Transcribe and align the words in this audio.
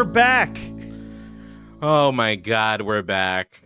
we're 0.00 0.04
back. 0.04 0.58
Oh 1.82 2.10
my 2.10 2.34
god, 2.34 2.80
we're 2.80 3.02
back. 3.02 3.64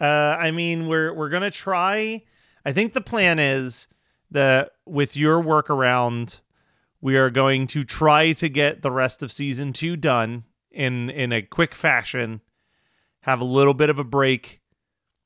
Uh, 0.00 0.36
I 0.40 0.50
mean, 0.50 0.88
we're 0.88 1.14
we're 1.14 1.28
gonna 1.28 1.52
try. 1.52 2.24
I 2.66 2.72
think 2.72 2.94
the 2.94 3.00
plan 3.00 3.38
is 3.38 3.86
that 4.32 4.72
with 4.84 5.16
your 5.16 5.40
workaround, 5.40 6.40
we 7.00 7.16
are 7.16 7.30
going 7.30 7.68
to 7.68 7.84
try 7.84 8.32
to 8.32 8.48
get 8.48 8.82
the 8.82 8.90
rest 8.90 9.22
of 9.22 9.30
season 9.30 9.72
two 9.72 9.96
done 9.96 10.46
in 10.72 11.10
in 11.10 11.32
a 11.32 11.42
quick 11.42 11.76
fashion. 11.76 12.40
Have 13.20 13.40
a 13.40 13.44
little 13.44 13.74
bit 13.74 13.90
of 13.90 14.00
a 14.00 14.04
break, 14.04 14.62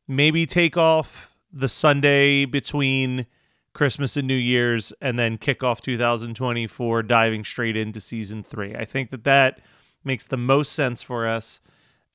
maybe 0.07 0.45
take 0.45 0.77
off 0.77 1.35
the 1.51 1.67
Sunday 1.67 2.45
between 2.45 3.25
Christmas 3.73 4.19
and 4.19 4.29
New 4.29 4.35
Year's, 4.35 4.93
and 5.01 5.19
then 5.19 5.39
kick 5.39 5.63
off 5.63 5.81
2024 5.81 7.05
diving 7.05 7.43
straight 7.43 7.75
into 7.75 8.03
season 8.03 8.43
three. 8.43 8.75
I 8.75 8.85
think 8.85 9.11
that 9.13 9.25
that 9.25 9.63
makes 10.05 10.27
the 10.27 10.37
most 10.37 10.73
sense 10.73 11.03
for 11.03 11.27
us. 11.27 11.61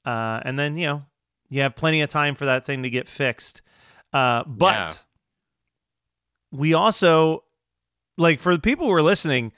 Uh, 0.05 0.39
and 0.45 0.57
then, 0.59 0.77
you 0.77 0.87
know, 0.87 1.05
you 1.49 1.61
have 1.61 1.75
plenty 1.75 2.01
of 2.01 2.09
time 2.09 2.35
for 2.35 2.45
that 2.45 2.65
thing 2.65 2.83
to 2.83 2.89
get 2.89 3.07
fixed. 3.07 3.61
Uh, 4.11 4.43
but 4.45 4.73
Yeah. 4.73 4.93
we 6.51 6.73
also, 6.73 7.43
like, 8.17 8.39
for 8.39 8.53
the 8.53 8.61
people 8.61 8.87
who 8.87 8.93
are 8.93 9.01
listening, 9.01 9.51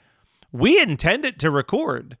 we 0.52 0.80
intended 0.80 1.38
to 1.40 1.50
record. 1.50 2.16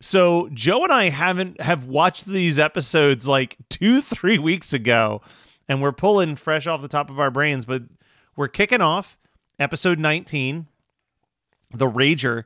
So 0.00 0.48
Joe 0.52 0.82
and 0.84 0.92
I 0.92 1.10
haven't 1.10 1.60
have 1.60 1.84
watched 1.84 2.26
these 2.26 2.58
episodes 2.58 3.28
like 3.28 3.56
two, 3.68 4.00
three 4.02 4.38
weeks 4.38 4.72
ago, 4.72 5.20
and 5.68 5.82
we're 5.82 5.92
pulling 5.92 6.36
fresh 6.36 6.66
off 6.66 6.80
the 6.82 6.88
top 6.88 7.10
of 7.10 7.20
our 7.20 7.30
brains. 7.30 7.64
But 7.64 7.82
we're 8.36 8.48
kicking 8.48 8.80
off 8.80 9.18
episode 9.58 9.98
19, 9.98 10.66
The 11.72 11.86
Rager. 11.86 12.44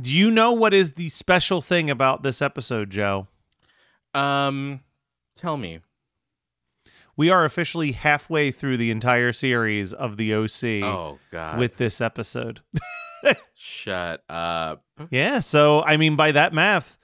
Do 0.00 0.12
you 0.14 0.30
know 0.30 0.52
what 0.52 0.74
is 0.74 0.92
the 0.92 1.08
special 1.08 1.60
thing 1.60 1.88
about 1.90 2.22
this 2.22 2.42
episode, 2.42 2.90
Joe? 2.90 3.28
Um, 4.12 4.80
tell 5.36 5.56
me. 5.56 5.80
We 7.16 7.30
are 7.30 7.44
officially 7.44 7.92
halfway 7.92 8.50
through 8.50 8.76
the 8.76 8.90
entire 8.90 9.32
series 9.32 9.92
of 9.92 10.16
the 10.16 10.34
OC 10.34 10.82
Oh 10.82 11.18
god. 11.30 11.58
with 11.60 11.76
this 11.76 12.00
episode. 12.00 12.60
shut 13.54 14.22
up. 14.28 14.82
Yeah, 15.10 15.38
so 15.40 15.82
I 15.84 15.96
mean 15.96 16.16
by 16.16 16.32
that 16.32 16.52
math, 16.52 16.98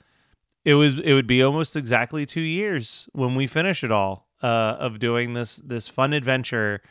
it 0.65 0.75
was 0.75 0.99
it 0.99 1.13
would 1.15 1.29
be 1.29 1.43
almost 1.43 1.77
exactly 1.77 2.27
2 2.27 2.41
years 2.41 3.09
when 3.13 3.37
we 3.37 3.47
finish 3.47 3.85
it 3.85 3.93
all 3.93 4.27
uh 4.43 4.77
of 4.81 4.99
doing 4.99 5.35
this 5.35 5.57
this 5.57 5.87
fun 5.87 6.13
adventure 6.13 6.83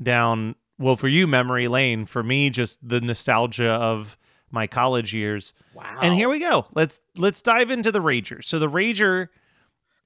down 0.00 0.54
well 0.78 0.94
for 0.96 1.08
you 1.08 1.26
memory 1.26 1.66
lane, 1.66 2.06
for 2.06 2.22
me 2.22 2.48
just 2.48 2.86
the 2.88 3.00
nostalgia 3.00 3.70
of 3.72 4.16
my 4.50 4.66
college 4.66 5.12
years. 5.14 5.54
Wow. 5.74 5.98
And 6.02 6.14
here 6.14 6.28
we 6.28 6.38
go. 6.38 6.66
Let's 6.74 7.00
let's 7.16 7.42
dive 7.42 7.70
into 7.70 7.90
the 7.92 8.00
Rager. 8.00 8.42
So 8.44 8.58
the 8.58 8.68
Rager 8.70 9.28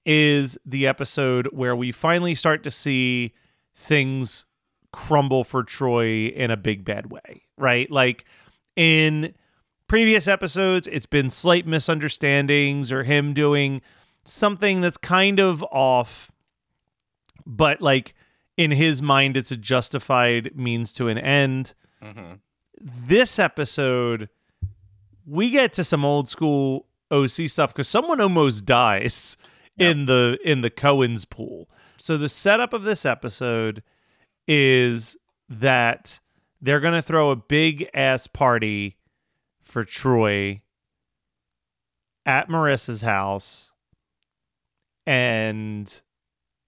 is 0.06 0.56
the 0.64 0.86
episode 0.86 1.48
where 1.52 1.76
we 1.76 1.92
finally 1.92 2.34
start 2.34 2.62
to 2.64 2.70
see 2.70 3.34
things 3.74 4.46
crumble 4.92 5.44
for 5.44 5.62
Troy 5.62 6.26
in 6.26 6.50
a 6.50 6.56
big 6.56 6.84
bad 6.84 7.10
way, 7.10 7.42
right? 7.56 7.90
Like 7.90 8.24
in 8.76 9.34
previous 9.86 10.26
episodes, 10.26 10.86
it's 10.86 11.06
been 11.06 11.30
slight 11.30 11.66
misunderstandings 11.66 12.90
or 12.90 13.02
him 13.04 13.34
doing 13.34 13.82
something 14.24 14.80
that's 14.80 14.96
kind 14.96 15.38
of 15.38 15.62
off, 15.64 16.30
but 17.46 17.80
like 17.80 18.14
in 18.56 18.70
his 18.72 19.00
mind, 19.02 19.36
it's 19.36 19.50
a 19.50 19.56
justified 19.56 20.52
means 20.56 20.92
to 20.94 21.08
an 21.08 21.18
end 21.18 21.74
Mhm. 22.02 22.40
This 22.80 23.38
episode 23.38 24.28
we 25.26 25.50
get 25.50 25.72
to 25.74 25.84
some 25.84 26.04
old 26.04 26.28
school 26.28 26.86
OC 27.10 27.48
stuff 27.48 27.72
because 27.72 27.88
someone 27.88 28.20
almost 28.20 28.64
dies 28.64 29.36
in 29.78 30.06
the 30.06 30.38
in 30.44 30.62
the 30.62 30.70
Cohen's 30.70 31.24
pool. 31.24 31.68
So 31.96 32.16
the 32.16 32.28
setup 32.28 32.72
of 32.72 32.82
this 32.82 33.06
episode 33.06 33.82
is 34.48 35.16
that 35.48 36.18
they're 36.60 36.80
gonna 36.80 37.02
throw 37.02 37.30
a 37.30 37.36
big 37.36 37.88
ass 37.94 38.26
party 38.26 38.96
for 39.62 39.84
Troy 39.84 40.62
at 42.26 42.48
Marissa's 42.48 43.02
house, 43.02 43.72
and 45.06 46.00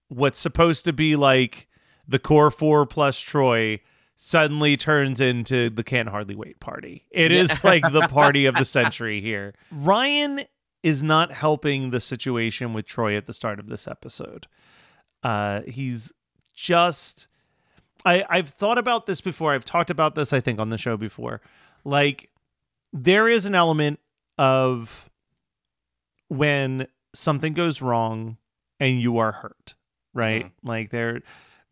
what's 0.07 0.39
supposed 0.39 0.85
to 0.85 0.93
be 0.93 1.15
like 1.15 1.67
the 2.07 2.19
core 2.19 2.51
four 2.51 2.85
plus 2.85 3.19
Troy 3.19 3.79
suddenly 4.25 4.77
turns 4.77 5.19
into 5.19 5.69
the 5.69 5.83
can't 5.83 6.07
hardly 6.07 6.33
wait 6.33 6.57
party. 6.61 7.03
It 7.11 7.33
is 7.33 7.61
like 7.61 7.83
the 7.91 8.07
party 8.07 8.45
of 8.45 8.55
the 8.55 8.63
century 8.79 9.19
here. 9.19 9.53
Ryan 9.69 10.45
is 10.81 11.03
not 11.03 11.33
helping 11.33 11.89
the 11.89 11.99
situation 11.99 12.71
with 12.71 12.85
Troy 12.85 13.17
at 13.17 13.25
the 13.25 13.33
start 13.33 13.59
of 13.59 13.67
this 13.67 13.85
episode. 13.85 14.47
Uh, 15.23 15.63
he's 15.67 16.13
just 16.53 17.27
I 18.05 18.23
I've 18.29 18.47
thought 18.47 18.77
about 18.77 19.07
this 19.07 19.19
before. 19.19 19.51
I've 19.51 19.65
talked 19.65 19.89
about 19.89 20.15
this 20.15 20.31
I 20.31 20.39
think 20.39 20.57
on 20.57 20.69
the 20.69 20.77
show 20.77 20.95
before. 20.95 21.41
Like 21.83 22.29
there 22.93 23.27
is 23.27 23.45
an 23.45 23.55
element 23.55 23.99
of 24.37 25.09
when 26.29 26.87
something 27.13 27.51
goes 27.51 27.81
wrong 27.81 28.37
and 28.79 29.01
you 29.01 29.17
are 29.17 29.33
hurt, 29.33 29.75
right? 30.13 30.49
Like 30.63 30.91
there 30.91 31.23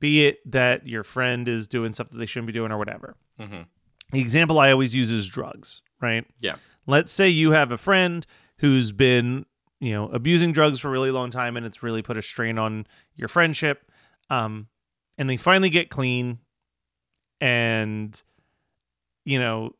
be 0.01 0.25
it 0.25 0.39
that 0.51 0.85
your 0.85 1.05
friend 1.05 1.47
is 1.47 1.69
doing 1.69 1.93
stuff 1.93 2.09
that 2.09 2.17
they 2.17 2.25
shouldn't 2.25 2.47
be 2.47 2.53
doing 2.53 2.71
or 2.73 2.77
whatever. 2.77 3.15
Mhm. 3.39 3.67
The 4.11 4.19
example 4.19 4.59
I 4.59 4.71
always 4.71 4.93
use 4.93 5.09
is 5.11 5.29
drugs, 5.29 5.81
right? 6.01 6.25
Yeah. 6.41 6.55
Let's 6.85 7.13
say 7.13 7.29
you 7.29 7.51
have 7.51 7.71
a 7.71 7.77
friend 7.77 8.25
who's 8.57 8.91
been, 8.91 9.45
you 9.79 9.93
know, 9.93 10.09
abusing 10.09 10.51
drugs 10.51 10.79
for 10.81 10.89
a 10.89 10.91
really 10.91 11.11
long 11.11 11.29
time 11.31 11.55
and 11.55 11.65
it's 11.65 11.81
really 11.81 12.01
put 12.01 12.17
a 12.17 12.21
strain 12.21 12.57
on 12.57 12.85
your 13.15 13.29
friendship. 13.29 13.89
Um, 14.29 14.67
and 15.17 15.29
they 15.29 15.37
finally 15.37 15.69
get 15.69 15.89
clean 15.89 16.39
and 17.39 18.21
you 19.23 19.37
know, 19.39 19.75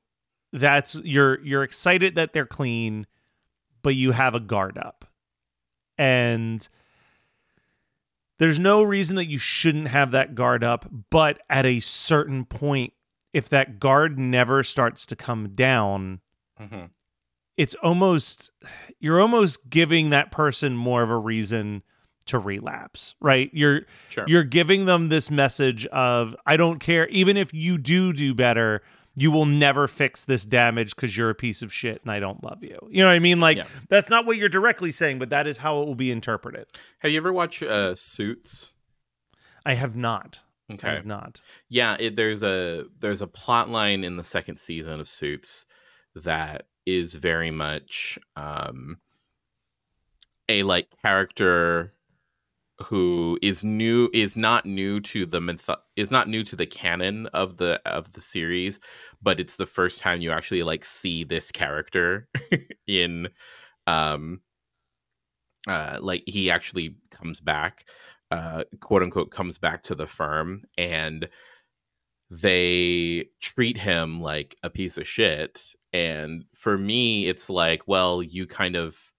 that's 0.53 0.95
you're 1.03 1.41
you're 1.41 1.63
excited 1.63 2.15
that 2.15 2.33
they're 2.33 2.45
clean, 2.45 3.07
but 3.81 3.95
you 3.95 4.12
have 4.12 4.35
a 4.35 4.39
guard 4.39 4.77
up. 4.77 5.06
And 5.97 6.67
there's 8.41 8.59
no 8.59 8.81
reason 8.81 9.15
that 9.17 9.27
you 9.27 9.38
shouldn't 9.38 9.88
have 9.89 10.09
that 10.11 10.33
guard 10.33 10.63
up, 10.63 10.89
but 11.11 11.39
at 11.47 11.63
a 11.65 11.79
certain 11.79 12.43
point, 12.43 12.91
if 13.33 13.47
that 13.49 13.79
guard 13.79 14.17
never 14.17 14.63
starts 14.63 15.05
to 15.05 15.15
come 15.15 15.49
down, 15.55 16.21
Mhm. 16.59 16.89
it's 17.55 17.75
almost 17.75 18.51
you're 18.99 19.21
almost 19.21 19.69
giving 19.69 20.09
that 20.09 20.31
person 20.31 20.75
more 20.75 21.03
of 21.03 21.09
a 21.11 21.17
reason 21.17 21.83
to 22.25 22.38
relapse, 22.39 23.15
right? 23.19 23.49
You're 23.53 23.81
Sure. 24.09 24.25
you're 24.27 24.43
giving 24.43 24.85
them 24.85 25.09
this 25.09 25.29
message 25.31 25.85
of 25.88 26.35
I 26.45 26.57
don't 26.57 26.79
care 26.79 27.07
even 27.09 27.38
if 27.38 27.53
you 27.53 27.77
do 27.77 28.11
do 28.11 28.33
better, 28.33 28.81
you 29.15 29.29
will 29.31 29.45
never 29.45 29.87
fix 29.87 30.23
this 30.25 30.45
damage 30.45 30.95
cuz 30.95 31.15
you're 31.17 31.29
a 31.29 31.35
piece 31.35 31.61
of 31.61 31.73
shit 31.73 32.01
and 32.01 32.11
I 32.11 32.19
don't 32.19 32.43
love 32.43 32.63
you. 32.63 32.77
You 32.89 32.99
know 33.01 33.07
what 33.07 33.13
I 33.13 33.19
mean? 33.19 33.39
Like 33.39 33.57
Yeah. 33.57 33.67
that's 33.89 34.09
not 34.09 34.25
what 34.25 34.37
you're 34.37 34.49
directly 34.49 34.91
saying, 34.91 35.19
but 35.19 35.29
that 35.29 35.47
is 35.47 35.57
how 35.57 35.81
it 35.81 35.85
will 35.85 35.95
be 35.95 36.11
interpreted. 36.11 36.67
Have 36.99 37.11
you 37.11 37.17
ever 37.17 37.33
watched 37.33 37.61
uh, 37.63 37.95
Suits? 37.95 38.73
I 39.65 39.73
have 39.75 39.95
not. 39.95 40.41
Okay, 40.71 40.87
I 40.87 40.93
have 40.95 41.05
not. 41.05 41.41
Yeah, 41.67 41.97
it, 41.99 42.15
there's 42.15 42.43
a 42.43 42.85
there's 42.99 43.21
a 43.21 43.27
plot 43.27 43.69
line 43.69 44.03
in 44.03 44.15
the 44.15 44.23
second 44.23 44.57
season 44.57 44.99
of 45.01 45.09
Suits 45.09 45.65
that 46.15 46.65
is 46.85 47.13
very 47.15 47.51
much 47.51 48.17
um 48.35 48.97
a 50.49 50.63
like 50.63 50.87
character 51.01 51.93
who 52.83 53.37
is 53.41 53.63
new 53.63 54.09
is 54.13 54.37
not 54.37 54.65
new 54.65 54.99
to 54.99 55.25
the 55.25 55.41
myth 55.41 55.69
is 55.95 56.11
not 56.11 56.27
new 56.27 56.43
to 56.43 56.55
the 56.55 56.65
canon 56.65 57.27
of 57.27 57.57
the 57.57 57.81
of 57.85 58.13
the 58.13 58.21
series 58.21 58.79
but 59.21 59.39
it's 59.39 59.55
the 59.55 59.65
first 59.65 59.99
time 59.99 60.21
you 60.21 60.31
actually 60.31 60.63
like 60.63 60.85
see 60.85 61.23
this 61.23 61.51
character 61.51 62.27
in 62.87 63.27
um 63.87 64.41
uh 65.67 65.97
like 66.01 66.23
he 66.25 66.49
actually 66.49 66.95
comes 67.09 67.39
back 67.39 67.85
uh 68.31 68.63
quote 68.79 69.03
unquote 69.03 69.31
comes 69.31 69.57
back 69.57 69.83
to 69.83 69.95
the 69.95 70.07
firm 70.07 70.61
and 70.77 71.27
they 72.31 73.25
treat 73.41 73.77
him 73.77 74.21
like 74.21 74.55
a 74.63 74.69
piece 74.69 74.97
of 74.97 75.05
shit. 75.05 75.61
And 75.91 76.45
for 76.55 76.77
me 76.77 77.27
it's 77.27 77.49
like 77.49 77.87
well 77.87 78.23
you 78.23 78.47
kind 78.47 78.75
of 78.77 79.10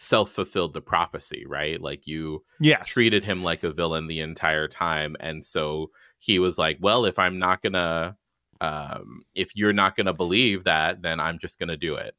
self-fulfilled 0.00 0.74
the 0.74 0.80
prophecy 0.80 1.44
right 1.46 1.80
like 1.80 2.06
you 2.06 2.44
Yes. 2.60 2.88
treated 2.88 3.24
him 3.24 3.42
like 3.42 3.64
a 3.64 3.72
villain 3.72 4.06
the 4.06 4.20
entire 4.20 4.68
time 4.68 5.16
and 5.18 5.44
so 5.44 5.90
he 6.20 6.38
was 6.38 6.56
like 6.56 6.78
well 6.80 7.04
if 7.04 7.18
i'm 7.18 7.38
not 7.38 7.62
gonna 7.62 8.16
um 8.60 9.22
if 9.34 9.56
you're 9.56 9.72
not 9.72 9.96
gonna 9.96 10.12
believe 10.14 10.64
that 10.64 11.02
then 11.02 11.18
i'm 11.18 11.38
just 11.38 11.58
gonna 11.58 11.76
do 11.76 11.94
it 11.96 12.14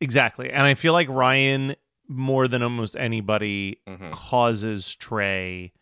Exactly. 0.00 0.50
And 0.50 0.62
I 0.64 0.74
feel 0.74 0.92
like 0.92 1.08
Ryan 1.08 1.74
more 2.06 2.46
than 2.48 2.62
almost 2.62 2.96
anybody 2.96 3.80
Mhm. 3.88 4.12
causes 4.12 4.94
Trey 4.94 5.72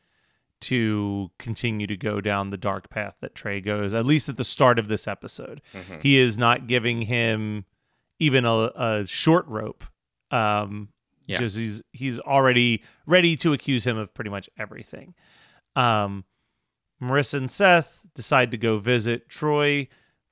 to 0.60 1.32
continue 1.38 1.88
to 1.88 1.96
go 1.96 2.20
down 2.20 2.50
the 2.50 2.56
dark 2.56 2.88
path 2.90 3.16
that 3.20 3.34
Trey 3.34 3.60
goes, 3.60 3.92
at 3.92 4.06
least 4.06 4.28
at 4.28 4.36
the 4.36 4.44
start 4.44 4.78
of 4.78 4.86
this 4.86 5.08
episode. 5.08 5.60
Mhm. 5.74 6.00
He 6.00 6.16
is 6.16 6.38
not 6.38 6.68
giving 6.68 7.02
him 7.02 7.64
even 8.20 8.44
a, 8.44 8.70
a 8.76 9.04
short 9.06 9.46
rope. 9.48 9.82
Um, 10.30 10.88
Yeah. 11.26 11.38
just 11.38 11.56
he's 11.56 11.82
he's 11.92 12.18
already 12.20 12.82
ready 13.06 13.36
to 13.36 13.52
accuse 13.52 13.86
him 13.86 13.96
of 13.96 14.12
pretty 14.14 14.30
much 14.30 14.48
everything. 14.58 15.14
Um, 15.76 16.24
Marissa 17.02 17.34
and 17.34 17.50
Seth 17.50 18.04
decide 18.14 18.50
to 18.52 18.56
go 18.56 18.78
visit 18.78 19.28
Troy. 19.28 19.88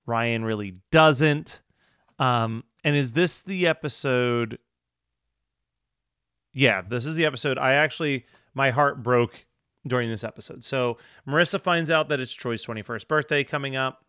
Ryan 0.07 0.45
really 0.45 0.77
doesn't. 0.91 1.61
Um, 2.19 2.65
and 2.85 2.97
is 2.97 3.13
this 3.13 3.43
the 3.43 3.67
episode? 3.67 4.59
Yeah, 6.55 6.83
this 6.83 7.07
is 7.07 7.17
the 7.17 7.25
episode. 7.25 7.59
I 7.59 7.73
actually, 7.75 8.27
my 8.55 8.71
heart 8.71 9.03
broke 9.03 9.47
during 9.87 10.09
this 10.11 10.23
episode. 10.25 10.63
So 10.63 10.99
Marissa 11.27 11.61
finds 11.61 11.91
out 11.91 12.09
that 12.11 12.21
it's 12.21 12.33
Troy's 12.33 12.65
21st 12.65 13.09
birthday 13.09 13.43
coming 13.45 13.75
up. 13.75 14.05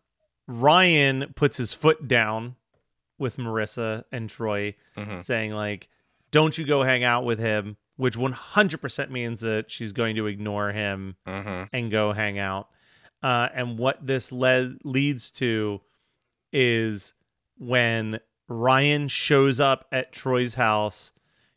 Ryan 0.46 1.32
puts 1.34 1.56
his 1.56 1.72
foot 1.72 2.06
down 2.06 2.56
with 3.18 3.36
Marissa 3.36 4.04
and 4.12 4.28
Troy, 4.28 4.74
Mhm. 4.96 5.22
saying, 5.22 5.52
like, 5.52 5.88
don't 6.30 6.56
you 6.58 6.64
go 6.64 6.82
hang 6.82 7.04
out 7.04 7.24
with 7.24 7.38
him, 7.38 7.76
which 7.96 8.16
100% 8.16 9.10
means 9.10 9.40
that 9.40 9.70
she's 9.70 9.92
going 9.92 10.16
to 10.16 10.26
ignore 10.26 10.72
him 10.72 11.16
Mhm. 11.26 11.68
and 11.72 11.90
go 11.90 12.12
hang 12.12 12.38
out. 12.38 12.68
Uh, 13.22 13.48
and 13.54 13.78
what 13.78 14.06
this 14.06 14.32
led 14.32 14.78
leads 14.84 15.30
to 15.30 15.80
is 16.52 17.14
when 17.56 18.20
Ryan 18.48 19.08
shows 19.08 19.60
up 19.60 19.86
at 19.92 20.12
Troy's 20.12 20.54
house 20.54 21.12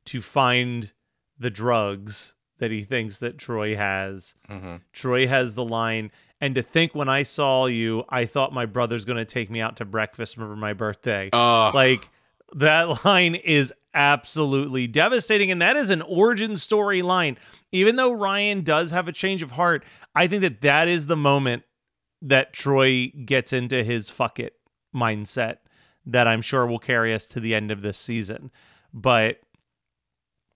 to 0.06 0.22
find 0.22 0.94
the 1.38 1.50
drugs 1.50 2.36
that 2.60 2.72
he 2.72 2.84
thinks 2.84 3.20
that 3.20 3.38
Troy 3.38 3.76
has. 3.76 4.34
Mhm. 4.50 4.82
Troy 4.94 5.28
has 5.28 5.56
the 5.56 5.66
line, 5.66 6.12
and 6.40 6.56
to 6.56 6.62
think 6.62 6.94
when 6.94 7.10
I 7.10 7.24
saw 7.24 7.66
you, 7.66 8.04
I 8.10 8.26
thought 8.26 8.54
my 8.54 8.66
brother's 8.66 9.06
going 9.06 9.18
to 9.18 9.26
take 9.26 9.50
me 9.50 9.62
out 9.62 9.78
to 9.78 9.86
breakfast 9.86 10.36
for 10.36 10.56
my 10.56 10.74
birthday. 10.74 11.30
Oh, 11.34 11.72
Like 11.74 12.10
that 12.54 13.04
line 13.06 13.36
is 13.36 13.74
absolutely 13.94 14.88
devastating, 14.88 15.52
and 15.52 15.62
that 15.62 15.76
is 15.76 15.90
an 15.90 16.02
origin 16.04 16.58
story 16.58 17.02
line. 17.02 17.38
Even 17.72 17.96
though 17.96 18.12
Ryan 18.12 18.62
does 18.62 18.92
have 18.92 19.08
a 19.08 19.12
change 19.12 19.42
of 19.42 19.52
heart, 19.52 19.84
I 20.16 20.28
think 20.28 20.42
that 20.42 20.62
that 20.62 20.88
is 20.88 21.08
the 21.08 21.18
moment 21.18 21.64
that 22.22 22.54
Troy 22.54 23.12
gets 23.26 23.52
into 23.54 23.84
his 23.84 24.10
fuck 24.10 24.40
it 24.40 24.54
mindset 24.96 25.58
that 26.06 26.28
I'm 26.28 26.42
sure 26.42 26.66
will 26.66 26.80
carry 26.80 27.14
us 27.14 27.28
to 27.28 27.40
the 27.40 27.54
end 27.54 27.70
of 27.70 27.82
this 27.82 27.98
season. 27.98 28.52
But 28.94 29.40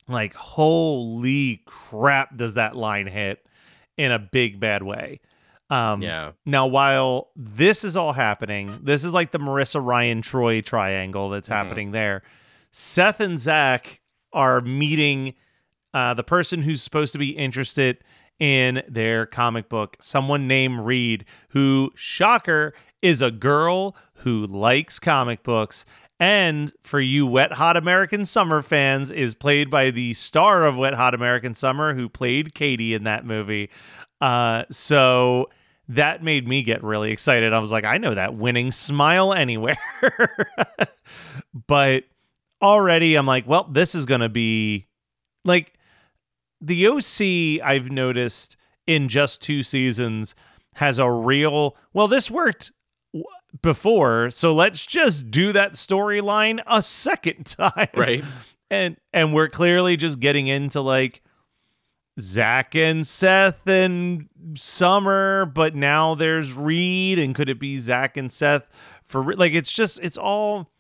like, 0.08 0.34
holy 0.34 1.62
crap, 1.66 2.38
does 2.38 2.54
that 2.56 2.76
line 2.76 3.08
hit 3.08 3.46
in 3.98 4.12
a 4.12 4.20
big 4.20 4.60
bad 4.60 4.84
way? 4.84 5.20
Um, 5.72 6.02
yeah. 6.02 6.32
now, 6.46 6.68
while 6.68 7.30
this 7.36 7.84
is 7.84 7.96
all 7.98 8.14
happening, 8.14 8.78
this 8.84 9.04
is 9.04 9.14
like 9.14 9.32
the 9.32 9.40
Marissa 9.40 9.84
Ryan 9.84 10.22
Troy 10.22 10.62
triangle 10.62 11.30
that's 11.30 11.48
Mhm. 11.48 11.54
happening 11.54 11.92
there. 11.92 12.22
Seth 12.72 13.20
and 13.22 13.40
Zach 13.40 14.02
are 14.34 14.62
meeting 14.62 15.34
uh, 15.94 16.14
the 16.14 16.24
person 16.24 16.62
who's 16.62 16.82
supposed 16.82 17.12
to 17.12 17.18
be 17.20 17.32
interested 17.32 17.98
in 18.40 18.82
their 18.88 19.26
comic 19.26 19.68
book, 19.68 19.98
someone 20.00 20.48
named 20.48 20.80
Reed, 20.86 21.26
who, 21.50 21.92
shocker, 21.96 22.74
is 23.02 23.22
a 23.22 23.30
girl 23.32 23.96
who 24.16 24.46
likes 24.46 25.00
comic 25.00 25.44
books. 25.44 25.86
And 26.20 26.72
for 26.84 27.00
you 27.02 27.26
Wet 27.28 27.54
Hot 27.54 27.76
American 27.76 28.24
Summer 28.26 28.62
fans, 28.62 29.12
is 29.12 29.36
played 29.36 29.70
by 29.70 29.92
the 29.92 30.14
star 30.14 30.66
of 30.66 30.78
Wet 30.78 30.94
Hot 30.94 31.14
American 31.14 31.56
Summer, 31.56 31.94
who 31.94 32.08
played 32.08 32.54
Katie 32.56 32.94
in 32.94 33.04
that 33.04 33.26
movie. 33.26 33.70
Uh, 34.22 34.64
so 34.72 35.50
that 35.96 36.24
made 36.24 36.48
me 36.48 36.64
get 36.64 36.84
really 36.84 37.12
excited. 37.12 37.52
I 37.52 37.60
was 37.60 37.72
like, 37.72 37.84
I 37.84 37.98
know 37.98 38.14
that 38.14 38.36
winning 38.36 38.72
smile 38.72 39.34
anywhere. 39.34 39.78
but 41.68 42.06
already 42.62 43.16
I'm 43.16 43.26
like, 43.26 43.48
well, 43.48 43.66
this 43.70 43.94
is 43.94 44.06
going 44.06 44.22
to 44.22 44.30
be 44.30 44.88
like 45.44 45.74
the 46.62 46.88
OC 46.88 47.66
I've 47.66 47.92
noticed 47.92 48.56
in 48.88 49.10
just 49.10 49.42
two 49.42 49.64
seasons 49.64 50.34
has 50.76 50.98
a 50.98 51.12
real, 51.12 51.76
well, 51.94 52.08
this 52.08 52.32
worked 52.32 52.72
before, 53.62 54.32
so 54.32 54.54
let's 54.54 54.86
just 54.86 55.30
do 55.30 55.52
that 55.52 55.74
storyline 55.74 56.62
a 56.68 56.82
second 56.82 57.46
time. 57.48 57.90
Right. 57.94 58.24
And 58.70 58.96
and 59.12 59.34
we're 59.34 59.50
clearly 59.50 59.98
just 59.98 60.22
getting 60.22 60.48
into 60.48 60.80
like 60.80 61.22
Zach 62.20 62.76
and 62.76 63.06
Seth 63.08 63.68
and 63.68 64.28
Summer, 64.56 65.46
but 65.46 65.76
now 65.76 66.16
there's 66.16 66.54
Reed, 66.54 67.18
and 67.18 67.34
could 67.34 67.50
it 67.50 67.60
be 67.60 67.80
Zach 67.80 68.18
and 68.18 68.32
Seth 68.32 68.68
for 69.04 69.36
like 69.36 69.54
it's 69.54 69.72
just 69.72 70.00
it's 70.02 70.18
all 70.18 70.72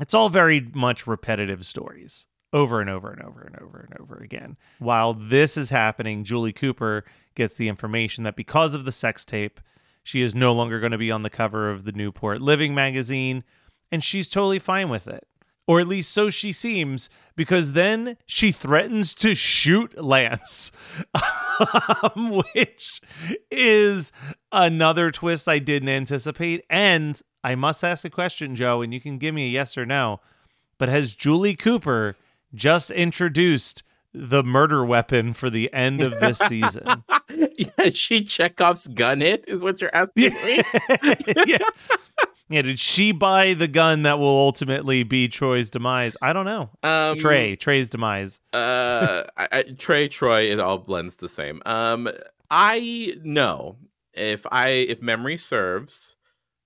it's 0.00 0.14
all 0.14 0.28
very 0.28 0.68
much 0.74 1.06
repetitive 1.06 1.66
stories 1.66 2.26
over 2.52 2.80
and 2.80 2.88
over 2.88 3.10
and 3.10 3.22
over 3.22 3.42
and 3.42 3.58
over 3.60 3.88
and 3.90 4.00
over 4.00 4.16
again. 4.16 4.56
While 4.78 5.14
this 5.14 5.56
is 5.56 5.70
happening, 5.70 6.24
Julie 6.24 6.52
Cooper 6.52 7.04
gets 7.34 7.56
the 7.56 7.68
information 7.68 8.24
that 8.24 8.36
because 8.36 8.74
of 8.74 8.84
the 8.84 8.92
sex 8.92 9.24
tape, 9.24 9.60
she 10.02 10.22
is 10.22 10.34
no 10.34 10.52
longer 10.52 10.80
going 10.80 10.92
to 10.92 10.98
be 10.98 11.10
on 11.10 11.22
the 11.22 11.30
cover 11.30 11.70
of 11.70 11.84
the 11.84 11.92
Newport 11.92 12.40
Living 12.40 12.74
magazine, 12.74 13.44
and 13.92 14.02
she's 14.02 14.28
totally 14.28 14.58
fine 14.58 14.88
with 14.88 15.06
it. 15.06 15.26
Or 15.68 15.78
at 15.78 15.86
least 15.86 16.10
so 16.10 16.30
she 16.30 16.50
seems, 16.50 17.10
because 17.36 17.74
then 17.74 18.16
she 18.24 18.50
threatens 18.50 19.14
to 19.14 19.34
shoot 19.34 20.02
Lance, 20.02 20.72
um, 22.02 22.42
which 22.54 23.02
is 23.50 24.10
another 24.50 25.10
twist 25.10 25.46
I 25.46 25.58
didn't 25.58 25.90
anticipate. 25.90 26.64
And 26.70 27.20
I 27.44 27.54
must 27.54 27.84
ask 27.84 28.06
a 28.06 28.10
question, 28.10 28.56
Joe, 28.56 28.80
and 28.80 28.94
you 28.94 29.00
can 29.00 29.18
give 29.18 29.34
me 29.34 29.44
a 29.44 29.50
yes 29.50 29.76
or 29.76 29.84
no. 29.84 30.20
But 30.78 30.88
has 30.88 31.14
Julie 31.14 31.54
Cooper 31.54 32.16
just 32.54 32.90
introduced 32.90 33.82
the 34.14 34.42
murder 34.42 34.86
weapon 34.86 35.34
for 35.34 35.50
the 35.50 35.70
end 35.74 36.00
of 36.00 36.18
this 36.18 36.38
season? 36.38 37.04
yeah, 37.58 37.90
she 37.92 38.24
Chekhov's 38.24 38.88
gun 38.88 39.20
it 39.20 39.44
is 39.46 39.60
what 39.60 39.82
you're 39.82 39.94
asking 39.94 40.32
me. 40.32 40.62
yeah. 41.46 41.58
Yeah, 42.50 42.62
did 42.62 42.78
she 42.78 43.12
buy 43.12 43.54
the 43.54 43.68
gun 43.68 44.02
that 44.02 44.18
will 44.18 44.26
ultimately 44.28 45.02
be 45.02 45.28
Troy's 45.28 45.68
demise? 45.70 46.16
I 46.22 46.32
don't 46.32 46.46
know. 46.46 46.70
Um, 46.82 47.18
Trey, 47.18 47.56
Trey's 47.56 47.90
demise. 47.90 48.40
uh, 48.54 49.24
I, 49.36 49.48
I, 49.52 49.62
Trey, 49.76 50.08
Troy, 50.08 50.50
it 50.50 50.58
all 50.58 50.78
blends 50.78 51.16
the 51.16 51.28
same. 51.28 51.60
Um, 51.66 52.08
I 52.50 53.14
know 53.22 53.76
if 54.14 54.46
I 54.50 54.68
if 54.68 55.02
memory 55.02 55.36
serves, 55.36 56.16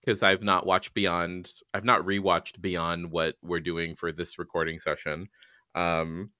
because 0.00 0.22
I've 0.22 0.42
not 0.42 0.66
watched 0.66 0.94
beyond, 0.94 1.52
I've 1.74 1.84
not 1.84 2.02
rewatched 2.06 2.60
beyond 2.60 3.10
what 3.10 3.34
we're 3.42 3.60
doing 3.60 3.96
for 3.96 4.12
this 4.12 4.38
recording 4.38 4.78
session. 4.78 5.28
Um, 5.74 6.30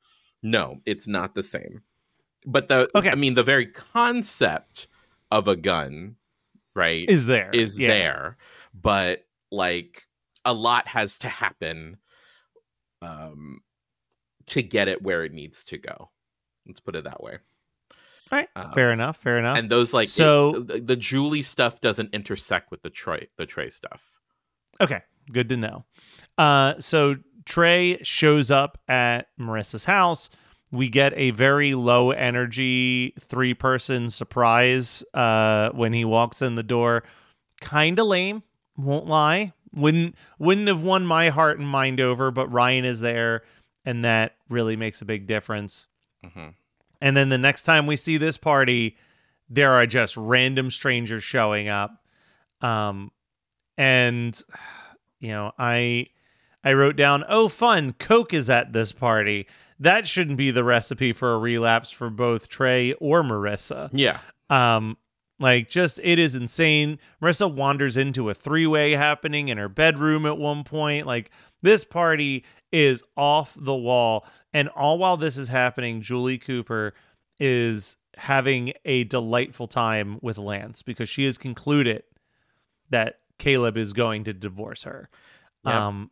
no, 0.43 0.81
it's 0.87 1.09
not 1.09 1.35
the 1.35 1.43
same. 1.43 1.83
But 2.47 2.69
the 2.69 2.89
Okay. 2.95 3.11
I 3.11 3.15
mean, 3.17 3.35
the 3.35 3.43
very 3.45 3.67
concept 3.67 4.87
of 5.31 5.49
a 5.49 5.57
gun, 5.57 6.17
right, 6.75 7.09
Is 7.09 7.27
there. 7.27 7.51
is 7.53 7.79
Yeah. 7.79 7.89
there, 7.89 8.37
but 8.75 9.25
like 9.53 10.05
a 10.45 10.53
lot 10.53 10.89
has 10.89 11.19
to 11.19 11.29
happen 11.29 11.99
um 13.01 13.61
to 14.47 14.63
get 14.63 14.89
it 14.89 15.03
where 15.03 15.23
it 15.25 15.33
needs 15.33 15.63
to 15.65 15.79
go. 15.79 16.11
Let's 16.67 16.81
put 16.81 16.97
it 16.97 17.05
that 17.05 17.23
way. 17.23 17.39
All 18.33 18.39
right. 18.39 18.49
Um, 18.57 18.73
fair 18.73 18.93
enough. 18.93 19.17
Fair 19.19 19.39
enough. 19.39 19.57
And 19.59 19.71
those 19.71 19.93
like 19.95 20.09
So- 20.09 20.57
it- 20.57 20.67
the, 20.69 20.81
the 20.81 20.97
Julie 20.97 21.43
stuff 21.43 21.81
doesn't 21.81 22.13
intersect 22.15 22.71
with 22.71 22.83
the 22.83 22.91
Trey 22.91 23.29
the 23.37 23.47
Trey 23.47 23.71
stuff. 23.71 24.11
Okay, 24.81 25.01
good 25.33 25.49
to 25.51 25.57
know. 25.57 25.85
Uh, 26.39 26.75
so 26.81 27.17
Trey 27.45 27.99
shows 28.03 28.51
up 28.51 28.79
at 28.89 29.29
Marissa's 29.39 29.85
house. 29.85 30.31
We 30.73 30.89
get 30.89 31.13
a 31.15 31.31
very 31.33 31.75
low 31.75 32.11
energy 32.13 33.15
three 33.21 33.53
person 33.55 34.09
surprise 34.09 35.05
uh, 35.13 35.71
when 35.71 35.93
he 35.93 36.05
walks 36.07 36.41
in 36.41 36.55
the 36.55 36.63
door. 36.63 37.05
Kind 37.61 37.99
of 37.99 38.07
lame, 38.07 38.43
won't 38.77 39.07
lie. 39.07 39.53
Wouldn't 39.75 40.15
wouldn't 40.39 40.69
have 40.69 40.83
won 40.83 41.07
my 41.07 41.31
heart 41.31 41.59
and 41.59 41.67
mind 41.67 42.01
over, 42.01 42.31
but 42.31 42.53
Ryan 42.53 42.85
is 42.85 43.01
there, 43.01 43.43
and 43.85 44.05
that 44.05 44.37
really 44.49 44.77
makes 44.77 45.01
a 45.01 45.07
big 45.07 45.27
difference. 45.27 45.87
hmm 46.23 46.49
And 47.01 47.17
then 47.17 47.31
the 47.31 47.39
next 47.39 47.63
time 47.63 47.87
we 47.87 47.97
see 47.97 48.17
this 48.19 48.37
party, 48.37 48.97
there 49.49 49.73
are 49.73 49.87
just 49.87 50.17
random 50.17 50.71
strangers 50.71 51.25
showing 51.25 51.69
up. 51.69 52.03
Um, 52.61 53.13
and 53.79 54.41
you 55.21 55.29
know, 55.29 55.53
I 55.59 56.07
I 56.63 56.75
wrote 56.75 56.97
down, 56.97 57.25
"Oh, 57.29 57.49
fun! 57.49 57.95
Coke 57.95 58.35
is 58.35 58.51
at 58.51 58.73
this 58.73 58.93
party." 58.93 59.47
That 59.81 60.07
shouldn't 60.07 60.37
be 60.37 60.51
the 60.53 60.63
recipe 60.65 61.13
for 61.13 61.35
a 61.35 61.39
relapse 61.39 61.91
for 61.91 62.09
both 62.09 62.49
Trey 62.49 62.93
or 62.95 63.23
Marissa. 63.23 63.91
Yeah. 63.93 64.19
Um, 64.49 64.97
like 65.43 65.69
just 65.69 66.01
it 66.03 66.19
is 66.19 66.35
insane. 66.35 66.99
Marissa 67.21 67.53
wanders 67.53 67.97
into 67.97 68.31
a 68.31 68.35
three-way 68.35 68.93
happening 68.93 69.49
in 69.49 69.59
her 69.59 69.69
bedroom 69.69 70.25
at 70.25 70.39
one 70.39 70.65
point. 70.65 71.07
Like 71.07 71.31
this 71.63 71.85
party 71.85 72.45
is 72.71 73.03
off 73.17 73.57
the 73.59 73.75
wall. 73.75 74.25
And 74.55 74.69
all 74.71 74.99
while 74.99 75.17
this 75.17 75.37
is 75.37 75.49
happening, 75.49 76.01
Julie 76.01 76.39
Cooper 76.39 76.95
is 77.41 77.97
having 78.17 78.73
a 78.85 79.05
delightful 79.05 79.67
time 79.67 80.19
with 80.23 80.39
Lance 80.39 80.83
because 80.83 81.09
she 81.09 81.25
has 81.25 81.39
concluded 81.39 82.05
that 82.91 83.19
Caleb 83.39 83.77
is 83.77 83.93
going 83.93 84.25
to 84.25 84.33
divorce 84.33 84.85
her. 84.85 85.09
Yep. 85.65 85.75
Um 85.75 86.11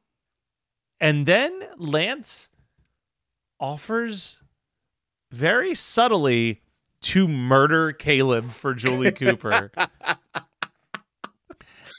and 1.00 1.25
then 1.26 1.62
Lance 1.78 2.50
offers 3.58 4.42
very 5.30 5.75
subtly 5.75 6.62
to 7.02 7.26
murder 7.26 7.92
Caleb 7.92 8.50
for 8.50 8.75
Julie 8.75 9.12
Cooper. 9.12 9.71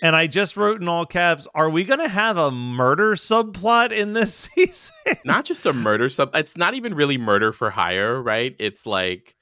and 0.01 0.15
I 0.15 0.27
just 0.27 0.57
wrote 0.57 0.81
in 0.81 0.87
all 0.87 1.05
caps, 1.05 1.47
are 1.53 1.69
we 1.69 1.83
going 1.83 1.99
to 1.99 2.07
have 2.07 2.37
a 2.37 2.51
murder 2.51 3.15
subplot 3.15 3.91
in 3.91 4.13
this 4.13 4.33
season? 4.55 4.95
Not 5.25 5.45
just 5.45 5.65
a 5.65 5.73
murder 5.73 6.09
sub 6.09 6.35
it's 6.35 6.57
not 6.57 6.73
even 6.73 6.93
really 6.93 7.17
murder 7.17 7.51
for 7.51 7.69
hire, 7.69 8.21
right? 8.21 8.55
It's 8.59 8.85
like 8.85 9.35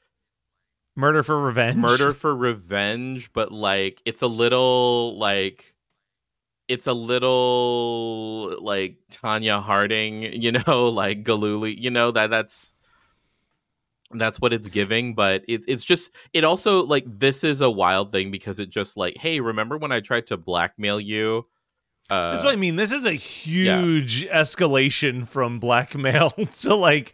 murder 0.95 1.23
for 1.23 1.39
revenge? 1.39 1.77
murder 1.77 2.13
for 2.13 2.35
revenge, 2.35 3.31
but 3.33 3.51
like 3.51 4.01
it's 4.05 4.21
a 4.21 4.27
little 4.27 5.17
like 5.17 5.75
it's 6.67 6.87
a 6.87 6.93
little 6.93 8.55
like 8.61 8.97
Tonya 9.11 9.61
Harding, 9.61 10.41
you 10.41 10.51
know, 10.51 10.89
like 10.93 11.23
Gillooly, 11.23 11.79
you 11.79 11.89
know 11.89 12.11
that 12.11 12.29
that's 12.29 12.73
that's 14.11 14.41
what 14.41 14.53
it's 14.53 14.67
giving, 14.67 15.13
but 15.13 15.43
it's 15.47 15.65
it's 15.67 15.83
just 15.83 16.11
it 16.33 16.43
also 16.43 16.83
like 16.83 17.05
this 17.07 17.43
is 17.43 17.61
a 17.61 17.69
wild 17.69 18.11
thing 18.11 18.31
because 18.31 18.59
it 18.59 18.69
just 18.69 18.97
like, 18.97 19.17
hey, 19.17 19.39
remember 19.39 19.77
when 19.77 19.91
I 19.91 19.99
tried 19.99 20.27
to 20.27 20.37
blackmail 20.37 20.99
you? 20.99 21.45
Uh, 22.09 22.31
That's 22.31 22.43
what 22.45 22.53
I 22.53 22.57
mean. 22.57 22.75
This 22.75 22.91
is 22.91 23.05
a 23.05 23.13
huge 23.13 24.25
escalation 24.27 25.27
from 25.27 25.59
blackmail 25.59 26.31
to 26.61 26.73
like 26.73 27.13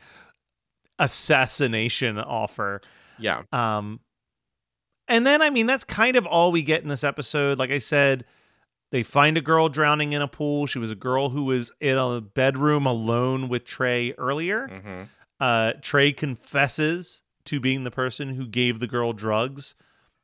assassination 0.99 2.17
offer. 2.19 2.81
yeah, 3.19 3.43
Um, 3.51 3.99
and 5.07 5.25
then 5.27 5.41
I 5.41 5.49
mean 5.49 5.67
that's 5.67 5.83
kind 5.83 6.15
of 6.15 6.25
all 6.25 6.51
we 6.51 6.63
get 6.63 6.81
in 6.81 6.87
this 6.87 7.03
episode. 7.03 7.59
Like 7.59 7.71
I 7.71 7.77
said, 7.77 8.25
they 8.91 9.03
find 9.03 9.37
a 9.37 9.41
girl 9.41 9.67
drowning 9.69 10.13
in 10.13 10.21
a 10.21 10.27
pool. 10.27 10.65
She 10.65 10.79
was 10.79 10.91
a 10.91 10.95
girl 10.95 11.29
who 11.29 11.43
was 11.43 11.71
in 11.81 11.97
a 11.97 12.21
bedroom 12.21 12.85
alone 12.85 13.49
with 13.49 13.65
Trey 13.65 14.13
earlier. 14.17 14.67
hmm 14.67 15.03
Uh, 15.39 15.73
Trey 15.81 16.11
confesses 16.11 17.21
to 17.45 17.59
being 17.59 17.83
the 17.83 17.91
person 17.91 18.29
who 18.35 18.47
gave 18.47 18.79
the 18.79 18.87
girl 18.87 19.13
drugs. 19.13 19.75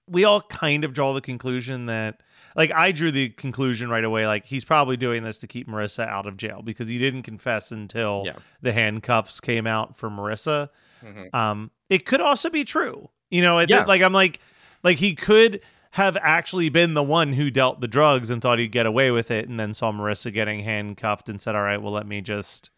We 0.08 0.24
all 0.25 0.41
kind 0.41 0.84
of 0.84 0.94
draw 0.94 1.13
the 1.13 1.22
conclusion 1.22 1.86
that, 1.86 2.22
like, 2.56 2.72
I 2.72 2.91
drew 2.91 3.12
the 3.12 3.30
conclusion 3.30 3.89
right 3.89 4.03
away, 4.03 4.25
like, 4.27 4.46
he's 4.46 4.65
probably 4.65 4.98
doing 4.98 5.24
this 5.24 5.38
to 5.39 5.48
keep 5.48 5.68
Marissa 5.68 6.08
out 6.08 6.25
of 6.25 6.36
jail 6.38 6.62
because 6.63 6.88
he 6.89 6.98
didn't 6.98 7.24
confess 7.24 7.72
until 7.72 8.24
Yeah. 8.25 8.34
the 8.62 8.74
handcuffs 8.74 9.39
came 9.39 9.68
out 9.68 9.98
for 9.98 10.10
Marissa. 10.10 10.70
hmm 11.01 11.34
Um, 11.36 11.72
it 11.89 12.06
could 12.06 12.22
also 12.22 12.50
be 12.50 12.63
true. 12.63 13.10
You 13.30 13.41
know, 13.41 13.60
it, 13.60 13.70
Yeah. 13.70 13.84
like 13.86 14.01
I'm 14.01 14.13
like, 14.13 14.39
like 14.84 14.98
he 14.98 15.13
could 15.15 15.62
have 15.91 16.18
actually 16.22 16.70
been 16.70 16.94
the 16.94 17.03
one 17.03 17.34
who 17.34 17.51
dealt 17.51 17.82
the 17.82 17.88
drugs 17.88 18.30
and 18.30 18.41
thought 18.41 18.60
he'd 18.60 18.72
get 18.72 18.86
away 18.86 19.12
with 19.12 19.30
it, 19.30 19.48
and 19.50 19.60
then 19.60 19.74
saw 19.74 19.91
Marissa 19.91 20.34
getting 20.34 20.63
handcuffed 20.63 21.27
and 21.30 21.39
said, 21.39 21.53
"All 21.56 21.63
right, 21.63 21.82
well, 21.82 21.91
let 21.94 22.08
me 22.08 22.22
just 22.22 22.70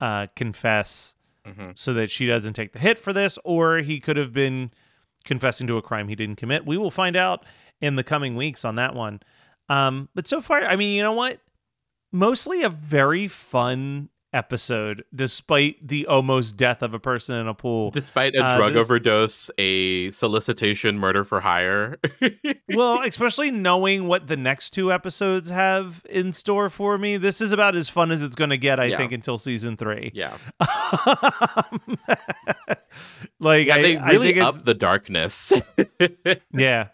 uh, 0.00 0.26
confess 0.36 1.13
hmm 1.44 1.70
so 1.74 1.92
that 1.92 2.10
she 2.10 2.26
doesn't 2.26 2.54
take 2.54 2.72
the 2.72 2.78
hit 2.78 2.98
for 2.98 3.12
this." 3.12 3.38
Or 3.44 3.78
he 3.78 4.00
could 4.00 4.16
have 4.16 4.32
been 4.32 4.70
confessing 5.24 5.66
to 5.66 5.76
a 5.76 5.82
crime 5.82 6.08
he 6.08 6.14
didn't 6.14 6.36
commit. 6.36 6.66
We 6.66 6.76
will 6.76 6.90
find 6.90 7.16
out 7.16 7.44
in 7.80 7.96
the 7.96 8.04
coming 8.04 8.36
weeks 8.36 8.64
on 8.64 8.76
that 8.76 8.94
one. 8.94 9.20
Um, 9.68 10.08
but 10.14 10.26
so 10.26 10.40
far, 10.40 10.62
I 10.62 10.76
mean, 10.76 10.94
you 10.94 11.02
know 11.02 11.12
what? 11.12 11.40
Mostly 12.12 12.62
a 12.62 12.68
very 12.68 13.26
fun 13.28 14.10
episode, 14.34 15.04
despite 15.14 15.76
the 15.86 16.06
almost 16.06 16.56
death 16.56 16.82
of 16.82 16.92
a 16.92 16.98
person 16.98 17.36
in 17.36 17.46
a 17.46 17.54
pool. 17.54 17.90
Despite 17.92 18.34
a 18.34 18.42
Uh, 18.44 18.56
drug 18.56 18.72
this- 18.74 18.82
overdose, 18.82 19.50
a 19.58 20.10
solicitation, 20.10 20.98
murder 20.98 21.24
for 21.24 21.40
hire. 21.40 21.98
well, 22.68 23.00
especially 23.02 23.50
knowing 23.50 24.06
what 24.08 24.26
the 24.26 24.36
next 24.36 24.70
two 24.70 24.92
episodes 24.92 25.48
have 25.50 26.04
in 26.10 26.32
store 26.32 26.68
for 26.68 26.98
me, 26.98 27.16
this 27.16 27.40
is 27.40 27.52
about 27.52 27.74
as 27.76 27.88
fun 27.88 28.10
as 28.10 28.22
it's 28.22 28.34
going 28.36 28.50
to 28.50 28.58
get, 28.58 28.78
I 28.80 28.86
Yeah. 28.86 28.98
think, 28.98 29.12
until 29.12 29.38
season 29.38 29.76
three. 29.76 30.10
yeah, 30.14 30.36
like, 33.40 33.66
yeah, 33.68 33.74
I, 33.76 33.82
they 33.82 33.96
I 33.96 34.10
really 34.10 34.32
think 34.32 34.38
it's, 34.38 34.58
up 34.58 34.64
the 34.64 34.74
darkness. 34.74 35.52
yeah. 36.52 36.88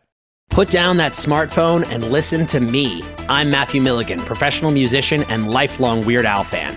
Put 0.51 0.69
down 0.69 0.97
that 0.97 1.13
smartphone 1.13 1.87
and 1.91 2.11
listen 2.11 2.45
to 2.47 2.59
me. 2.61 3.03
I'm 3.29 3.51
Matthew 3.51 3.81
Milligan, 3.81 4.19
professional 4.21 4.73
musician 4.73 5.23
and 5.25 5.51
lifelong 5.51 6.05
Weird 6.05 6.27
Al 6.27 6.43
fan. 6.43 6.77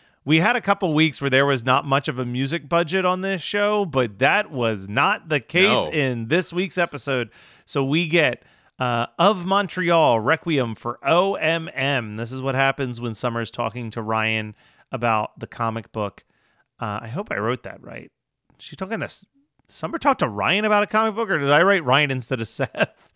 we 0.25 0.37
had 0.37 0.55
a 0.55 0.61
couple 0.61 0.93
weeks 0.93 1.19
where 1.21 1.29
there 1.29 1.45
was 1.45 1.63
not 1.65 1.85
much 1.85 2.07
of 2.07 2.19
a 2.19 2.25
music 2.25 2.69
budget 2.69 3.05
on 3.05 3.21
this 3.21 3.41
show, 3.41 3.85
but 3.85 4.19
that 4.19 4.51
was 4.51 4.87
not 4.87 5.29
the 5.29 5.39
case 5.39 5.85
No. 5.85 5.91
in 5.91 6.27
this 6.27 6.53
week's 6.53 6.77
episode. 6.77 7.29
So 7.65 7.83
we 7.83 8.07
get 8.07 8.43
uh, 8.79 9.07
of 9.17 9.45
Montreal 9.45 10.19
Requiem 10.19 10.75
for 10.75 10.99
OMM. 11.05 12.17
This 12.17 12.31
is 12.31 12.41
what 12.41 12.55
happens 12.55 12.99
when 13.01 13.13
Summer's 13.13 13.51
talking 13.51 13.89
to 13.91 14.01
Ryan 14.01 14.55
about 14.91 15.39
the 15.39 15.47
comic 15.47 15.91
book. 15.91 16.23
Uh, 16.79 16.99
I 17.03 17.07
hope 17.07 17.31
I 17.31 17.37
wrote 17.37 17.63
that 17.63 17.81
right. 17.83 18.11
She's 18.59 18.77
talking 18.77 18.99
this. 18.99 19.25
Summer 19.67 19.97
talked 19.97 20.19
to 20.19 20.27
Ryan 20.27 20.65
about 20.65 20.83
a 20.83 20.87
comic 20.87 21.15
book, 21.15 21.29
or 21.29 21.37
did 21.39 21.49
I 21.51 21.63
write 21.63 21.83
Ryan 21.85 22.11
instead 22.11 22.41
of 22.41 22.47
Seth? 22.49 23.07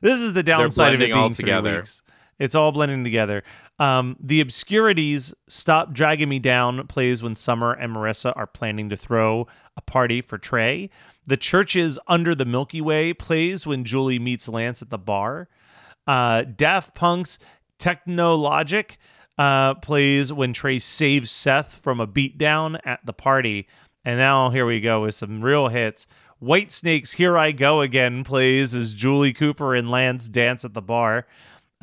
This 0.00 0.18
is 0.18 0.32
the 0.32 0.42
downside 0.42 0.94
of 0.94 1.00
it 1.00 1.12
all 1.12 1.22
being 1.22 1.32
three 1.32 1.44
together. 1.44 1.76
weeks. 1.78 2.02
It's 2.38 2.54
all 2.54 2.72
blending 2.72 3.04
together. 3.04 3.44
Um, 3.78 4.16
the 4.20 4.40
obscurities 4.40 5.34
stop 5.48 5.92
dragging 5.92 6.28
me 6.28 6.38
down 6.38 6.86
plays 6.86 7.22
when 7.22 7.34
Summer 7.34 7.72
and 7.72 7.94
Marissa 7.94 8.32
are 8.36 8.46
planning 8.46 8.88
to 8.90 8.96
throw 8.96 9.46
a 9.76 9.80
party 9.80 10.20
for 10.20 10.38
Trey. 10.38 10.90
The 11.26 11.36
churches 11.36 11.98
under 12.08 12.34
the 12.34 12.44
Milky 12.44 12.80
Way 12.80 13.12
plays 13.12 13.66
when 13.66 13.84
Julie 13.84 14.18
meets 14.18 14.48
Lance 14.48 14.82
at 14.82 14.90
the 14.90 14.98
bar. 14.98 15.48
Uh, 16.06 16.42
Daft 16.42 16.94
Punk's 16.94 17.38
Technologic 17.78 18.98
uh, 19.38 19.74
plays 19.74 20.32
when 20.32 20.52
Trey 20.52 20.78
saves 20.78 21.30
Seth 21.30 21.74
from 21.74 22.00
a 22.00 22.06
beatdown 22.06 22.78
at 22.84 23.04
the 23.04 23.12
party. 23.12 23.68
And 24.04 24.18
now 24.18 24.50
here 24.50 24.66
we 24.66 24.80
go 24.80 25.02
with 25.02 25.14
some 25.14 25.42
real 25.42 25.68
hits. 25.68 26.06
Whitesnake's 26.40 27.12
Here 27.12 27.38
I 27.38 27.52
Go 27.52 27.80
Again 27.80 28.24
plays 28.24 28.74
as 28.74 28.94
Julie 28.94 29.32
Cooper 29.32 29.76
and 29.76 29.90
Lance 29.90 30.28
dance 30.28 30.64
at 30.64 30.74
the 30.74 30.82
bar. 30.82 31.26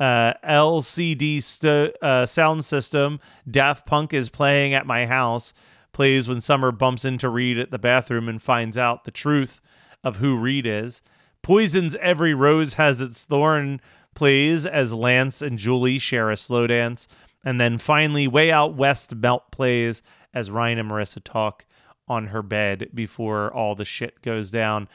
Uh, 0.00 0.32
LCD 0.42 1.42
st- 1.42 1.94
uh, 2.02 2.24
sound 2.24 2.64
system, 2.64 3.20
Daft 3.48 3.84
Punk 3.84 4.14
is 4.14 4.30
playing 4.30 4.72
at 4.72 4.86
my 4.86 5.04
house, 5.04 5.52
plays 5.92 6.26
when 6.26 6.40
Summer 6.40 6.72
bumps 6.72 7.04
into 7.04 7.28
Reed 7.28 7.58
at 7.58 7.70
the 7.70 7.78
bathroom 7.78 8.26
and 8.26 8.42
finds 8.42 8.78
out 8.78 9.04
the 9.04 9.10
truth 9.10 9.60
of 10.02 10.16
who 10.16 10.38
Reed 10.38 10.66
is. 10.66 11.02
Poison's 11.42 11.94
Every 11.96 12.32
Rose 12.32 12.74
Has 12.74 13.02
Its 13.02 13.24
Thorn 13.26 13.80
plays 14.14 14.64
as 14.64 14.92
Lance 14.92 15.42
and 15.42 15.58
Julie 15.58 15.98
share 15.98 16.30
a 16.30 16.36
slow 16.36 16.66
dance. 16.66 17.06
And 17.44 17.60
then 17.60 17.78
finally, 17.78 18.26
Way 18.26 18.50
Out 18.50 18.74
West 18.74 19.14
Melt 19.14 19.50
plays 19.50 20.02
as 20.32 20.50
Ryan 20.50 20.78
and 20.78 20.90
Marissa 20.90 21.22
talk 21.22 21.64
on 22.08 22.28
her 22.28 22.42
bed 22.42 22.90
before 22.92 23.52
all 23.52 23.74
the 23.74 23.84
shit 23.84 24.20
goes 24.22 24.50
down. 24.50 24.88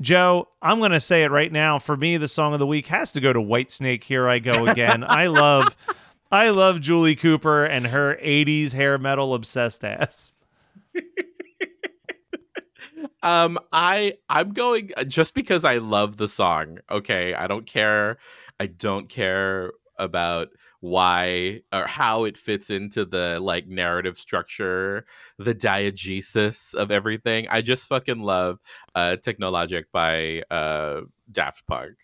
Joe, 0.00 0.48
I'm 0.62 0.78
going 0.78 0.92
to 0.92 1.00
say 1.00 1.24
it 1.24 1.30
right 1.30 1.52
now. 1.52 1.78
For 1.78 1.96
me, 1.96 2.16
the 2.16 2.28
song 2.28 2.52
of 2.52 2.58
the 2.58 2.66
week 2.66 2.86
has 2.86 3.12
to 3.12 3.20
go 3.20 3.32
to 3.32 3.40
Whitesnake. 3.40 4.04
Here 4.04 4.28
I 4.28 4.38
go 4.38 4.66
again. 4.66 5.04
I 5.06 5.26
love, 5.26 5.76
I 6.32 6.50
love 6.50 6.80
Julie 6.80 7.16
Cooper 7.16 7.64
and 7.64 7.86
her 7.88 8.16
'80s 8.16 8.72
hair 8.72 8.98
metal 8.98 9.34
obsessed 9.34 9.84
ass. 9.84 10.32
Um, 13.22 13.58
I 13.72 14.14
I'm 14.28 14.52
going 14.52 14.92
just 15.06 15.34
because 15.34 15.64
I 15.64 15.76
love 15.76 16.16
the 16.16 16.28
song. 16.28 16.78
Okay, 16.90 17.34
I 17.34 17.46
don't 17.46 17.66
care. 17.66 18.18
I 18.58 18.66
don't 18.66 19.08
care 19.08 19.72
about 19.98 20.48
why 20.80 21.60
or 21.72 21.86
how 21.86 22.24
it 22.24 22.36
fits 22.36 22.70
into 22.70 23.04
the 23.04 23.38
like 23.40 23.66
narrative 23.68 24.16
structure, 24.16 25.04
the 25.38 25.54
diegesis 25.54 26.74
of 26.74 26.90
everything. 26.90 27.46
I 27.48 27.60
just 27.60 27.86
fucking 27.88 28.20
love 28.20 28.58
uh 28.94 29.16
Technologic 29.16 29.92
by 29.92 30.42
uh 30.50 31.02
Daft 31.30 31.66
Punk. 31.66 31.96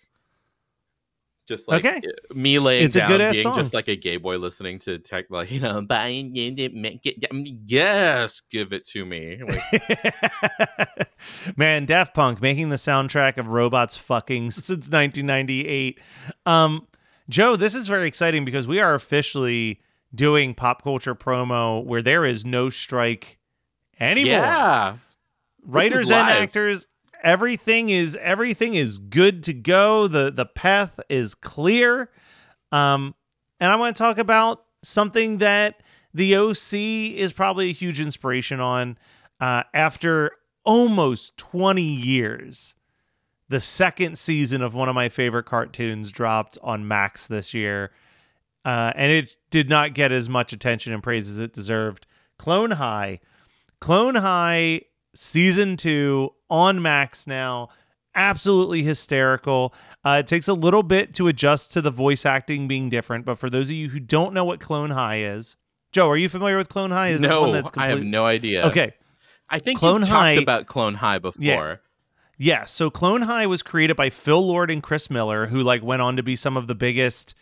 Just 1.48 1.68
like 1.68 1.84
Okay. 1.84 1.98
uh, 1.98 2.34
me 2.34 2.58
laying 2.58 2.84
It's 2.86 2.96
a 2.96 3.00
down, 3.00 3.18
being 3.18 3.34
song. 3.44 3.56
just 3.56 3.72
like 3.72 3.86
a 3.86 3.94
gay 3.94 4.16
boy 4.16 4.36
listening 4.36 4.80
to 4.80 4.98
tech, 4.98 5.26
like 5.30 5.48
you 5.52 5.60
know, 5.60 5.80
buying 5.80 6.34
it, 6.34 6.74
make 6.74 7.06
it, 7.06 7.24
yes, 7.64 8.42
give 8.50 8.72
it 8.72 8.84
to 8.86 9.06
me. 9.06 9.40
Like, 9.44 11.08
Man, 11.56 11.84
Daft 11.86 12.14
Punk 12.14 12.42
making 12.42 12.70
the 12.70 12.76
soundtrack 12.76 13.36
of 13.36 13.46
robots 13.46 13.96
fucking 13.96 14.50
since 14.50 14.90
1998. 14.90 16.00
Um, 16.46 16.88
Joe, 17.28 17.56
this 17.56 17.74
is 17.74 17.88
very 17.88 18.06
exciting 18.06 18.44
because 18.44 18.66
we 18.66 18.80
are 18.80 18.94
officially 18.94 19.80
doing 20.14 20.54
pop 20.54 20.82
culture 20.82 21.14
promo 21.14 21.84
where 21.84 22.02
there 22.02 22.24
is 22.24 22.44
no 22.44 22.70
strike 22.70 23.38
anymore. 23.98 24.32
Yeah. 24.32 24.96
Writers 25.64 26.10
and 26.10 26.28
actors, 26.28 26.86
everything 27.22 27.88
is 27.90 28.16
everything 28.20 28.74
is 28.74 28.98
good 28.98 29.42
to 29.44 29.52
go. 29.52 30.06
The 30.06 30.30
the 30.30 30.46
path 30.46 31.00
is 31.08 31.34
clear. 31.34 32.10
Um, 32.70 33.14
and 33.58 33.72
I 33.72 33.76
want 33.76 33.96
to 33.96 33.98
talk 33.98 34.18
about 34.18 34.64
something 34.82 35.38
that 35.38 35.82
the 36.14 36.36
OC 36.36 36.74
is 37.18 37.32
probably 37.32 37.70
a 37.70 37.72
huge 37.72 38.00
inspiration 38.00 38.60
on. 38.60 38.98
Uh, 39.38 39.62
after 39.74 40.30
almost 40.64 41.36
20 41.36 41.82
years, 41.82 42.74
the 43.48 43.60
second 43.60 44.18
season 44.18 44.62
of 44.62 44.74
one 44.74 44.88
of 44.88 44.94
my 44.94 45.08
favorite 45.08 45.44
cartoons 45.44 46.10
dropped 46.10 46.58
on 46.62 46.86
Max 46.86 47.26
this 47.26 47.54
year. 47.54 47.92
Uh, 48.64 48.92
and 48.96 49.12
it 49.12 49.36
did 49.50 49.68
not 49.68 49.94
get 49.94 50.10
as 50.10 50.28
much 50.28 50.52
attention 50.52 50.92
and 50.92 51.02
praise 51.02 51.28
as 51.28 51.38
it 51.38 51.52
deserved. 51.52 52.06
Clone 52.38 52.72
High. 52.72 53.20
Clone 53.80 54.16
High 54.16 54.82
season 55.14 55.76
two 55.76 56.34
on 56.50 56.82
Max 56.82 57.26
now. 57.26 57.68
Absolutely 58.14 58.82
hysterical. 58.82 59.74
Uh, 60.04 60.18
it 60.20 60.26
takes 60.26 60.48
a 60.48 60.54
little 60.54 60.82
bit 60.82 61.14
to 61.14 61.28
adjust 61.28 61.72
to 61.74 61.80
the 61.80 61.90
voice 61.90 62.26
acting 62.26 62.66
being 62.66 62.88
different, 62.88 63.24
but 63.24 63.38
for 63.38 63.50
those 63.50 63.66
of 63.66 63.76
you 63.76 63.90
who 63.90 64.00
don't 64.00 64.32
know 64.32 64.44
what 64.44 64.58
Clone 64.58 64.90
High 64.90 65.20
is, 65.20 65.56
Joe, 65.92 66.10
are 66.10 66.16
you 66.16 66.28
familiar 66.28 66.56
with 66.56 66.68
Clone 66.68 66.90
High? 66.90 67.08
Is 67.08 67.20
this 67.20 67.30
no, 67.30 67.42
one 67.42 67.52
that's 67.52 67.70
I 67.76 67.88
have 67.88 68.02
no 68.02 68.24
idea. 68.26 68.66
Okay. 68.66 68.94
I 69.48 69.58
think 69.58 69.78
Clone 69.78 70.02
you 70.02 70.08
High- 70.08 70.34
talked 70.34 70.42
about 70.42 70.66
Clone 70.66 70.94
High 70.94 71.18
before. 71.18 71.44
Yeah, 71.44 71.76
so 72.64 72.90
Clone 72.90 73.22
High 73.22 73.46
was 73.46 73.62
created 73.62 73.96
by 73.96 74.10
Phil 74.10 74.44
Lord 74.46 74.70
and 74.70 74.82
Chris 74.82 75.10
Miller, 75.10 75.46
who 75.46 75.60
like 75.60 75.82
went 75.82 76.02
on 76.02 76.16
to 76.16 76.22
be 76.22 76.36
some 76.36 76.56
of 76.56 76.66
the 76.66 76.74
biggest 76.74 77.34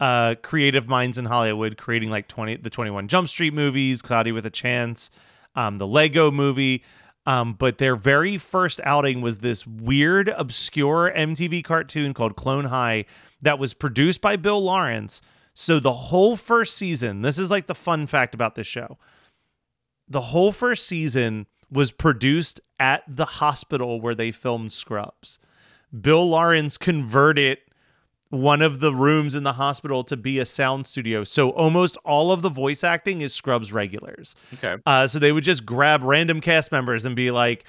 uh, 0.00 0.34
creative 0.42 0.88
minds 0.88 1.18
in 1.18 1.26
Hollywood, 1.26 1.76
creating 1.76 2.10
like 2.10 2.28
twenty 2.28 2.56
the 2.56 2.70
Twenty 2.70 2.90
One 2.90 3.08
Jump 3.08 3.28
Street 3.28 3.54
movies, 3.54 4.02
Cloudy 4.02 4.32
with 4.32 4.46
a 4.46 4.50
Chance, 4.50 5.10
um, 5.54 5.78
the 5.78 5.86
Lego 5.86 6.30
Movie. 6.30 6.82
Um, 7.26 7.52
but 7.52 7.78
their 7.78 7.96
very 7.96 8.38
first 8.38 8.80
outing 8.82 9.20
was 9.20 9.38
this 9.38 9.66
weird, 9.66 10.28
obscure 10.30 11.12
MTV 11.14 11.62
cartoon 11.62 12.14
called 12.14 12.34
Clone 12.34 12.64
High 12.64 13.04
that 13.42 13.58
was 13.58 13.74
produced 13.74 14.20
by 14.20 14.36
Bill 14.36 14.60
Lawrence. 14.60 15.20
So 15.52 15.78
the 15.78 15.92
whole 15.92 16.34
first 16.34 16.76
season, 16.76 17.20
this 17.20 17.38
is 17.38 17.50
like 17.50 17.66
the 17.66 17.74
fun 17.74 18.06
fact 18.06 18.34
about 18.34 18.54
this 18.54 18.66
show 18.66 18.98
the 20.10 20.20
whole 20.20 20.52
first 20.52 20.86
season 20.86 21.46
was 21.70 21.92
produced 21.92 22.60
at 22.80 23.04
the 23.06 23.26
hospital 23.26 24.00
where 24.00 24.14
they 24.14 24.32
filmed 24.32 24.72
Scrubs. 24.72 25.38
Bill 25.98 26.28
Lawrence 26.28 26.78
converted 26.78 27.58
one 28.30 28.62
of 28.62 28.80
the 28.80 28.94
rooms 28.94 29.34
in 29.34 29.42
the 29.42 29.54
hospital 29.54 30.04
to 30.04 30.16
be 30.16 30.38
a 30.38 30.46
sound 30.46 30.86
studio. 30.86 31.24
So 31.24 31.50
almost 31.50 31.96
all 32.04 32.32
of 32.32 32.42
the 32.42 32.48
voice 32.48 32.82
acting 32.82 33.20
is 33.20 33.34
Scrubs 33.34 33.72
regulars. 33.72 34.34
Okay. 34.54 34.76
Uh, 34.86 35.06
so 35.08 35.18
they 35.18 35.32
would 35.32 35.44
just 35.44 35.66
grab 35.66 36.02
random 36.02 36.40
cast 36.40 36.72
members 36.72 37.04
and 37.04 37.14
be 37.14 37.30
like, 37.32 37.64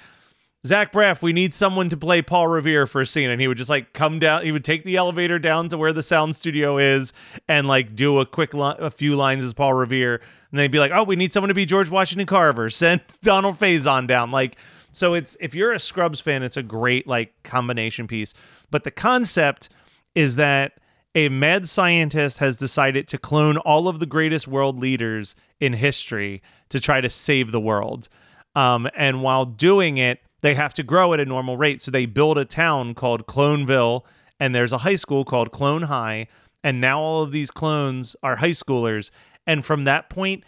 Zach 0.64 0.92
Braff, 0.92 1.20
we 1.20 1.32
need 1.32 1.52
someone 1.52 1.88
to 1.88 1.96
play 1.96 2.22
Paul 2.22 2.46
Revere 2.46 2.86
for 2.86 3.00
a 3.00 3.06
scene. 3.06 3.28
And 3.28 3.40
he 3.40 3.48
would 3.48 3.58
just 3.58 3.68
like 3.68 3.92
come 3.92 4.20
down, 4.20 4.44
he 4.44 4.52
would 4.52 4.64
take 4.64 4.84
the 4.84 4.94
elevator 4.94 5.40
down 5.40 5.68
to 5.70 5.76
where 5.76 5.92
the 5.92 6.02
sound 6.02 6.36
studio 6.36 6.78
is 6.78 7.12
and 7.48 7.66
like 7.66 7.96
do 7.96 8.20
a 8.20 8.26
quick, 8.26 8.54
li- 8.54 8.76
a 8.78 8.90
few 8.90 9.16
lines 9.16 9.42
as 9.42 9.52
Paul 9.52 9.74
Revere. 9.74 10.20
And 10.52 10.60
they'd 10.60 10.70
be 10.70 10.78
like, 10.78 10.92
oh, 10.94 11.02
we 11.02 11.16
need 11.16 11.32
someone 11.32 11.48
to 11.48 11.54
be 11.54 11.66
George 11.66 11.90
Washington 11.90 12.28
Carver. 12.28 12.70
Send 12.70 13.00
Donald 13.22 13.58
Faison 13.58 14.06
down. 14.06 14.30
Like, 14.30 14.56
so 14.92 15.14
it's, 15.14 15.36
if 15.40 15.54
you're 15.54 15.72
a 15.72 15.80
Scrubs 15.80 16.20
fan, 16.20 16.42
it's 16.42 16.56
a 16.56 16.62
great 16.62 17.06
like 17.06 17.32
combination 17.42 18.06
piece. 18.06 18.34
But 18.70 18.84
the 18.84 18.90
concept 18.90 19.68
is 20.14 20.36
that 20.36 20.78
a 21.14 21.28
mad 21.28 21.68
scientist 21.68 22.38
has 22.38 22.56
decided 22.56 23.08
to 23.08 23.18
clone 23.18 23.58
all 23.58 23.88
of 23.88 24.00
the 24.00 24.06
greatest 24.06 24.48
world 24.48 24.78
leaders 24.78 25.34
in 25.60 25.74
history 25.74 26.42
to 26.70 26.80
try 26.80 27.00
to 27.00 27.10
save 27.10 27.52
the 27.52 27.60
world. 27.60 28.08
Um, 28.54 28.88
and 28.96 29.22
while 29.22 29.44
doing 29.44 29.98
it, 29.98 30.20
they 30.40 30.54
have 30.54 30.74
to 30.74 30.82
grow 30.82 31.12
at 31.12 31.20
a 31.20 31.24
normal 31.24 31.56
rate. 31.56 31.82
So 31.82 31.90
they 31.90 32.06
build 32.06 32.38
a 32.38 32.44
town 32.44 32.94
called 32.94 33.26
Cloneville, 33.26 34.02
and 34.40 34.54
there's 34.54 34.72
a 34.72 34.78
high 34.78 34.96
school 34.96 35.24
called 35.24 35.52
Clone 35.52 35.82
High. 35.82 36.28
And 36.64 36.80
now 36.80 37.00
all 37.00 37.22
of 37.22 37.32
these 37.32 37.50
clones 37.50 38.16
are 38.22 38.36
high 38.36 38.50
schoolers. 38.50 39.10
And 39.46 39.64
from 39.64 39.84
that 39.84 40.08
point, 40.08 40.44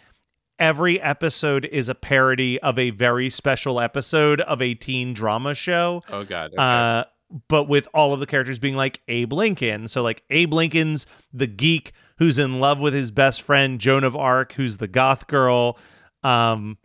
every 0.59 0.99
episode 1.01 1.65
is 1.65 1.89
a 1.89 1.95
parody 1.95 2.59
of 2.61 2.79
a 2.79 2.89
very 2.91 3.29
special 3.29 3.79
episode 3.79 4.41
of 4.41 4.61
a 4.61 4.73
teen 4.73 5.13
drama 5.13 5.53
show. 5.53 6.03
Oh 6.09 6.23
god. 6.23 6.51
Okay. 6.51 6.57
Uh, 6.57 7.05
but 7.47 7.67
with 7.67 7.87
all 7.93 8.13
of 8.13 8.19
the 8.19 8.25
characters 8.25 8.59
being 8.59 8.75
like 8.75 9.01
Abe 9.07 9.33
Lincoln. 9.33 9.87
So 9.87 10.01
like 10.01 10.23
Abe 10.29 10.53
Lincoln's 10.53 11.07
the 11.33 11.47
geek 11.47 11.91
who's 12.17 12.37
in 12.37 12.59
love 12.59 12.79
with 12.79 12.93
his 12.93 13.11
best 13.11 13.41
friend 13.41 13.79
Joan 13.79 14.03
of 14.03 14.15
Arc, 14.15 14.53
who's 14.53 14.77
the 14.77 14.87
goth 14.87 15.27
girl. 15.27 15.77
Um, 16.23 16.77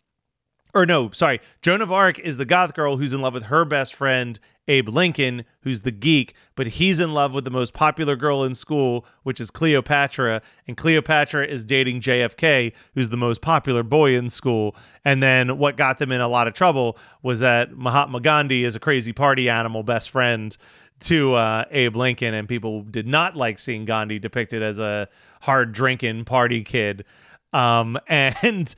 or 0.75 0.87
no, 0.87 1.11
sorry, 1.11 1.41
Joan 1.63 1.83
of 1.83 1.93
Arc 1.93 2.19
is 2.19 2.37
the 2.37 2.45
goth 2.45 2.75
girl 2.75 2.97
who's 2.97 3.13
in 3.13 3.21
love 3.21 3.35
with 3.35 3.45
her 3.45 3.65
best 3.65 3.95
friend 3.95 4.39
Abe 4.71 4.89
Lincoln, 4.89 5.45
who's 5.63 5.83
the 5.83 5.91
geek, 5.91 6.35
but 6.55 6.69
he's 6.69 7.01
in 7.01 7.13
love 7.13 7.35
with 7.35 7.45
the 7.45 7.51
most 7.51 7.75
popular 7.75 8.15
girl 8.15 8.45
in 8.45 8.55
school, 8.55 9.05
which 9.25 9.41
is 9.41 9.51
Cleopatra, 9.51 10.41
and 10.69 10.77
Cleopatra 10.77 11.45
is 11.45 11.65
dating 11.65 12.01
JFK, 12.01 12.73
who's 12.95 13.09
the 13.09 13.17
most 13.17 13.41
popular 13.41 13.83
boy 13.83 14.15
in 14.15 14.31
school. 14.31 14.77
And 15.05 15.21
then 15.21 15.59
what 15.59 15.77
got 15.77 15.99
them 15.99 16.13
in 16.13 16.21
a 16.21 16.29
lot 16.29 16.47
of 16.47 16.55
trouble 16.55 16.97
was 17.21 17.41
that 17.41 17.77
Mahatma 17.77 18.21
Gandhi 18.21 18.63
is 18.63 18.77
a 18.77 18.81
crazy 18.81 19.13
party 19.13 19.49
animal 19.49 19.83
best 19.83 20.09
friend 20.09 20.57
to 21.01 21.35
uh, 21.35 21.65
Abe 21.73 21.97
Lincoln, 21.97 22.33
and 22.33 22.49
people 22.49 22.83
did 22.83 23.09
not 23.09 23.35
like 23.35 23.59
seeing 23.59 23.85
Gandhi 23.85 24.21
depicted 24.21 24.63
as 24.63 24.79
a 24.79 25.09
hard 25.41 25.73
drinking 25.73 26.27
party 26.27 26.63
kid. 26.63 27.05
Um, 27.53 27.99
and 28.07 28.73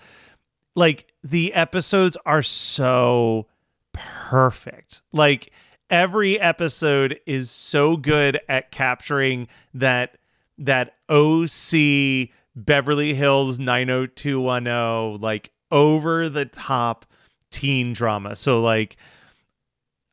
like 0.74 1.12
the 1.22 1.52
episodes 1.52 2.16
are 2.24 2.42
so 2.42 3.46
perfect. 3.92 5.02
Like 5.12 5.52
every 5.92 6.40
episode 6.40 7.20
is 7.26 7.50
so 7.50 7.96
good 7.98 8.40
at 8.48 8.72
capturing 8.72 9.46
that 9.74 10.16
that 10.58 10.94
OC 11.08 12.30
Beverly 12.56 13.14
Hills 13.14 13.58
90210 13.58 15.20
like 15.20 15.52
over 15.70 16.28
the 16.28 16.46
top 16.46 17.06
teen 17.50 17.92
drama. 17.92 18.34
So 18.34 18.60
like 18.60 18.96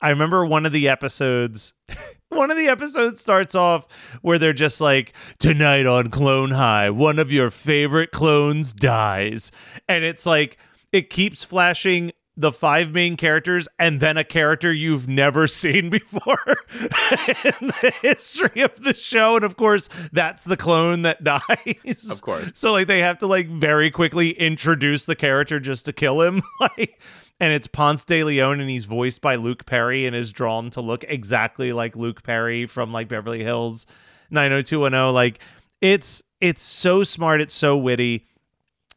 I 0.01 0.09
remember 0.09 0.45
one 0.45 0.65
of 0.65 0.73
the 0.73 0.89
episodes 0.89 1.73
one 2.29 2.51
of 2.51 2.57
the 2.57 2.67
episodes 2.67 3.21
starts 3.21 3.55
off 3.55 3.87
where 4.21 4.37
they're 4.37 4.53
just 4.53 4.81
like 4.81 5.13
tonight 5.39 5.85
on 5.85 6.09
Clone 6.09 6.51
High, 6.51 6.89
one 6.89 7.19
of 7.19 7.31
your 7.31 7.49
favorite 7.49 8.11
clones 8.11 8.73
dies. 8.73 9.51
And 9.87 10.03
it's 10.03 10.25
like 10.25 10.57
it 10.91 11.09
keeps 11.09 11.43
flashing 11.43 12.11
the 12.39 12.53
five 12.53 12.91
main 12.91 13.17
characters 13.17 13.67
and 13.77 13.99
then 13.99 14.15
a 14.15 14.23
character 14.23 14.71
you've 14.71 15.09
never 15.09 15.45
seen 15.61 15.89
before 15.89 16.39
in 16.47 17.67
the 17.67 17.93
history 18.01 18.61
of 18.61 18.81
the 18.81 18.93
show. 18.93 19.35
And 19.35 19.43
of 19.43 19.57
course 19.57 19.89
that's 20.13 20.45
the 20.45 20.55
clone 20.55 21.01
that 21.01 21.23
dies. 21.23 22.09
Of 22.09 22.21
course. 22.21 22.51
so 22.55 22.71
like 22.71 22.87
they 22.87 22.99
have 22.99 23.17
to 23.19 23.27
like 23.27 23.49
very 23.49 23.91
quickly 23.91 24.31
introduce 24.31 25.05
the 25.05 25.15
character 25.17 25.59
just 25.59 25.85
to 25.85 25.93
kill 25.93 26.21
him. 26.21 26.41
Like 26.59 26.99
and 27.41 27.53
it's 27.53 27.67
Ponce 27.67 28.03
de 28.03 28.23
Leon 28.23 28.59
and 28.59 28.69
he's 28.69 28.83
voiced 28.83 29.21
by 29.21 29.35
Luke 29.35 29.65
Perry 29.65 30.05
and 30.05 30.13
is 30.15 30.31
drawn 30.31 30.69
to 30.71 30.81
look 30.81 31.05
exactly 31.07 31.71
like 31.71 31.95
Luke 31.95 32.21
Perry 32.21 32.65
from 32.65 32.91
like 32.91 33.07
Beverly 33.07 33.43
Hills 33.43 33.85
90210 34.29 35.13
like 35.13 35.39
it's 35.81 36.21
it's 36.41 36.61
so 36.61 37.03
smart. 37.03 37.41
It's 37.41 37.53
so 37.53 37.77
witty. 37.77 38.27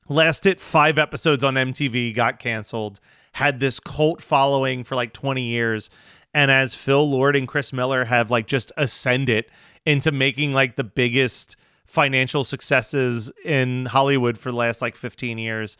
Lasted 0.08 0.60
five 0.60 0.98
episodes 0.98 1.42
on 1.44 1.54
MTV, 1.54 2.14
got 2.14 2.38
canceled, 2.38 3.00
had 3.32 3.60
this 3.60 3.80
cult 3.80 4.22
following 4.22 4.84
for 4.84 4.94
like 4.94 5.12
20 5.12 5.42
years. 5.42 5.90
And 6.34 6.50
as 6.50 6.74
Phil 6.74 7.10
Lord 7.10 7.36
and 7.36 7.46
Chris 7.46 7.72
Miller 7.72 8.04
have 8.04 8.30
like 8.30 8.46
just 8.46 8.72
ascended 8.76 9.46
into 9.84 10.12
making 10.12 10.52
like 10.52 10.76
the 10.76 10.84
biggest 10.84 11.56
financial 11.86 12.44
successes 12.44 13.30
in 13.44 13.86
Hollywood 13.86 14.38
for 14.38 14.50
the 14.50 14.56
last 14.56 14.80
like 14.80 14.96
15 14.96 15.36
years, 15.38 15.76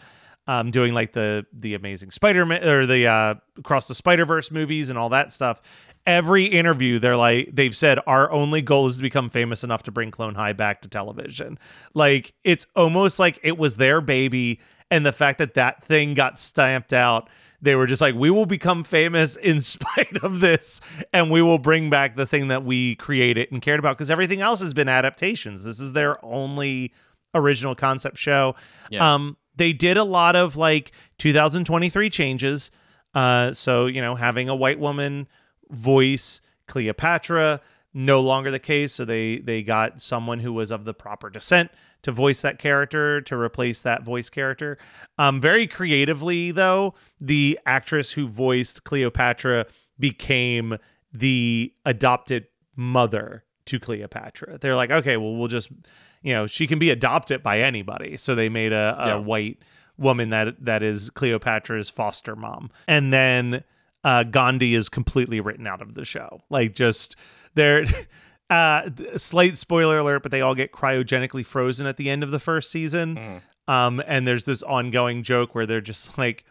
um, 0.46 0.70
doing 0.70 0.92
like 0.92 1.12
the 1.12 1.46
the 1.52 1.74
Amazing 1.74 2.10
Spider-Man 2.10 2.64
or 2.64 2.86
the 2.86 3.06
uh, 3.06 3.34
Across 3.58 3.88
the 3.88 3.94
Spider-Verse 3.94 4.50
movies 4.50 4.90
and 4.90 4.98
all 4.98 5.08
that 5.10 5.32
stuff. 5.32 5.62
Every 6.04 6.44
interview, 6.46 6.98
they're 6.98 7.16
like 7.16 7.50
they've 7.52 7.76
said 7.76 8.00
our 8.06 8.30
only 8.30 8.60
goal 8.60 8.86
is 8.86 8.96
to 8.96 9.02
become 9.02 9.30
famous 9.30 9.62
enough 9.62 9.84
to 9.84 9.92
bring 9.92 10.10
Clone 10.10 10.34
High 10.34 10.52
back 10.52 10.82
to 10.82 10.88
television. 10.88 11.58
Like 11.94 12.34
it's 12.42 12.66
almost 12.74 13.18
like 13.18 13.38
it 13.42 13.56
was 13.56 13.76
their 13.76 14.00
baby, 14.00 14.60
and 14.90 15.06
the 15.06 15.12
fact 15.12 15.38
that 15.38 15.54
that 15.54 15.84
thing 15.84 16.14
got 16.14 16.40
stamped 16.40 16.92
out, 16.92 17.30
they 17.62 17.76
were 17.76 17.86
just 17.86 18.02
like, 18.02 18.14
we 18.14 18.28
will 18.28 18.44
become 18.44 18.84
famous 18.84 19.36
in 19.42 19.60
spite 19.60 20.22
of 20.22 20.40
this, 20.40 20.80
and 21.12 21.30
we 21.30 21.40
will 21.40 21.58
bring 21.58 21.88
back 21.88 22.16
the 22.16 22.26
thing 22.26 22.48
that 22.48 22.64
we 22.64 22.96
created 22.96 23.50
and 23.50 23.62
cared 23.62 23.78
about 23.78 23.96
because 23.96 24.10
everything 24.10 24.40
else 24.40 24.60
has 24.60 24.74
been 24.74 24.88
adaptations. 24.88 25.64
This 25.64 25.80
is 25.80 25.92
their 25.92 26.22
only 26.24 26.92
original 27.34 27.74
concept 27.74 28.18
show. 28.18 28.56
Yeah. 28.90 29.14
Um, 29.14 29.36
they 29.56 29.72
did 29.72 29.96
a 29.96 30.04
lot 30.04 30.34
of 30.36 30.56
like 30.56 30.92
2023 31.18 32.10
changes. 32.10 32.70
Uh, 33.14 33.52
so 33.52 33.86
you 33.86 34.00
know, 34.00 34.14
having 34.14 34.48
a 34.48 34.56
white 34.56 34.78
woman 34.78 35.28
voice 35.70 36.40
Cleopatra 36.66 37.60
no 37.94 38.20
longer 38.20 38.50
the 38.50 38.58
case. 38.58 38.92
So 38.94 39.04
they 39.04 39.38
they 39.38 39.62
got 39.62 40.00
someone 40.00 40.40
who 40.40 40.52
was 40.52 40.70
of 40.70 40.84
the 40.84 40.94
proper 40.94 41.30
descent 41.30 41.70
to 42.02 42.12
voice 42.12 42.42
that 42.42 42.58
character 42.58 43.20
to 43.20 43.36
replace 43.36 43.82
that 43.82 44.02
voice 44.02 44.28
character. 44.30 44.78
Um, 45.18 45.40
very 45.40 45.66
creatively 45.66 46.50
though, 46.50 46.94
the 47.20 47.58
actress 47.66 48.12
who 48.12 48.26
voiced 48.28 48.84
Cleopatra 48.84 49.66
became 49.98 50.78
the 51.12 51.72
adopted 51.84 52.46
mother 52.74 53.44
to 53.66 53.78
Cleopatra. 53.78 54.58
They're 54.58 54.74
like, 54.74 54.90
okay, 54.90 55.16
well, 55.16 55.36
we'll 55.36 55.46
just, 55.48 55.70
you 56.22 56.32
know, 56.32 56.46
she 56.48 56.66
can 56.66 56.78
be 56.80 56.90
adopted 56.90 57.42
by 57.42 57.60
anybody. 57.60 58.16
So 58.16 58.34
they 58.34 58.48
made 58.48 58.72
a, 58.72 58.96
a 58.98 59.06
Yeah. 59.08 59.14
white 59.16 59.58
woman 59.98 60.30
that 60.30 60.64
that 60.64 60.82
is 60.82 61.10
Cleopatra's 61.10 61.90
foster 61.90 62.34
mom, 62.34 62.70
and 62.88 63.12
then 63.12 63.62
uh, 64.02 64.24
Gandhi 64.24 64.74
is 64.74 64.88
completely 64.88 65.38
written 65.40 65.66
out 65.68 65.80
of 65.82 65.94
the 65.94 66.04
show. 66.04 66.40
Like, 66.50 66.74
just 66.74 67.14
they're. 67.54 67.84
Uh, 68.50 68.90
slight 69.16 69.56
spoiler 69.56 69.96
alert, 69.96 70.22
but 70.22 70.30
they 70.30 70.42
all 70.42 70.54
get 70.54 70.72
cryogenically 70.72 71.46
frozen 71.46 71.86
at 71.86 71.96
the 71.96 72.10
end 72.10 72.22
of 72.22 72.30
the 72.32 72.38
first 72.38 72.70
season. 72.70 73.40
Um, 73.66 74.02
and 74.06 74.28
there's 74.28 74.42
this 74.44 74.62
ongoing 74.62 75.22
joke 75.22 75.54
where 75.54 75.64
they're 75.64 75.80
just 75.80 76.18
like, 76.18 76.44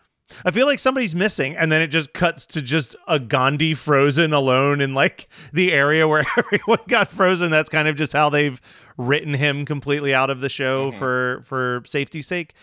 I 0.43 0.49
feel 0.49 0.65
like 0.65 0.79
somebody's 0.79 1.13
missing, 1.13 1.55
and 1.55 1.71
then 1.71 1.79
it 1.79 1.89
just 1.89 2.11
cuts 2.13 2.47
to 2.47 2.61
just 2.63 2.95
a 3.07 3.19
Gandhi 3.19 3.75
frozen 3.75 4.33
alone 4.33 4.81
in 4.81 4.95
like 4.95 5.27
the 5.53 5.71
area 5.71 6.07
where 6.07 6.25
everyone 6.37 6.79
got 6.87 7.07
frozen. 7.07 7.51
That's 7.51 7.69
kind 7.69 7.87
of 7.87 7.95
just 7.95 8.13
how 8.13 8.31
they've 8.31 8.59
written 8.97 9.35
him 9.35 9.63
completely 9.63 10.11
out 10.11 10.31
of 10.31 10.41
the 10.41 10.49
show 10.49 10.89
for 10.97 11.41
for 11.43 11.83
safety's 11.85 12.25
sake. 12.25 12.55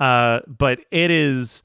Uh, 0.00 0.40
but 0.46 0.80
it 0.90 1.10
is, 1.10 1.62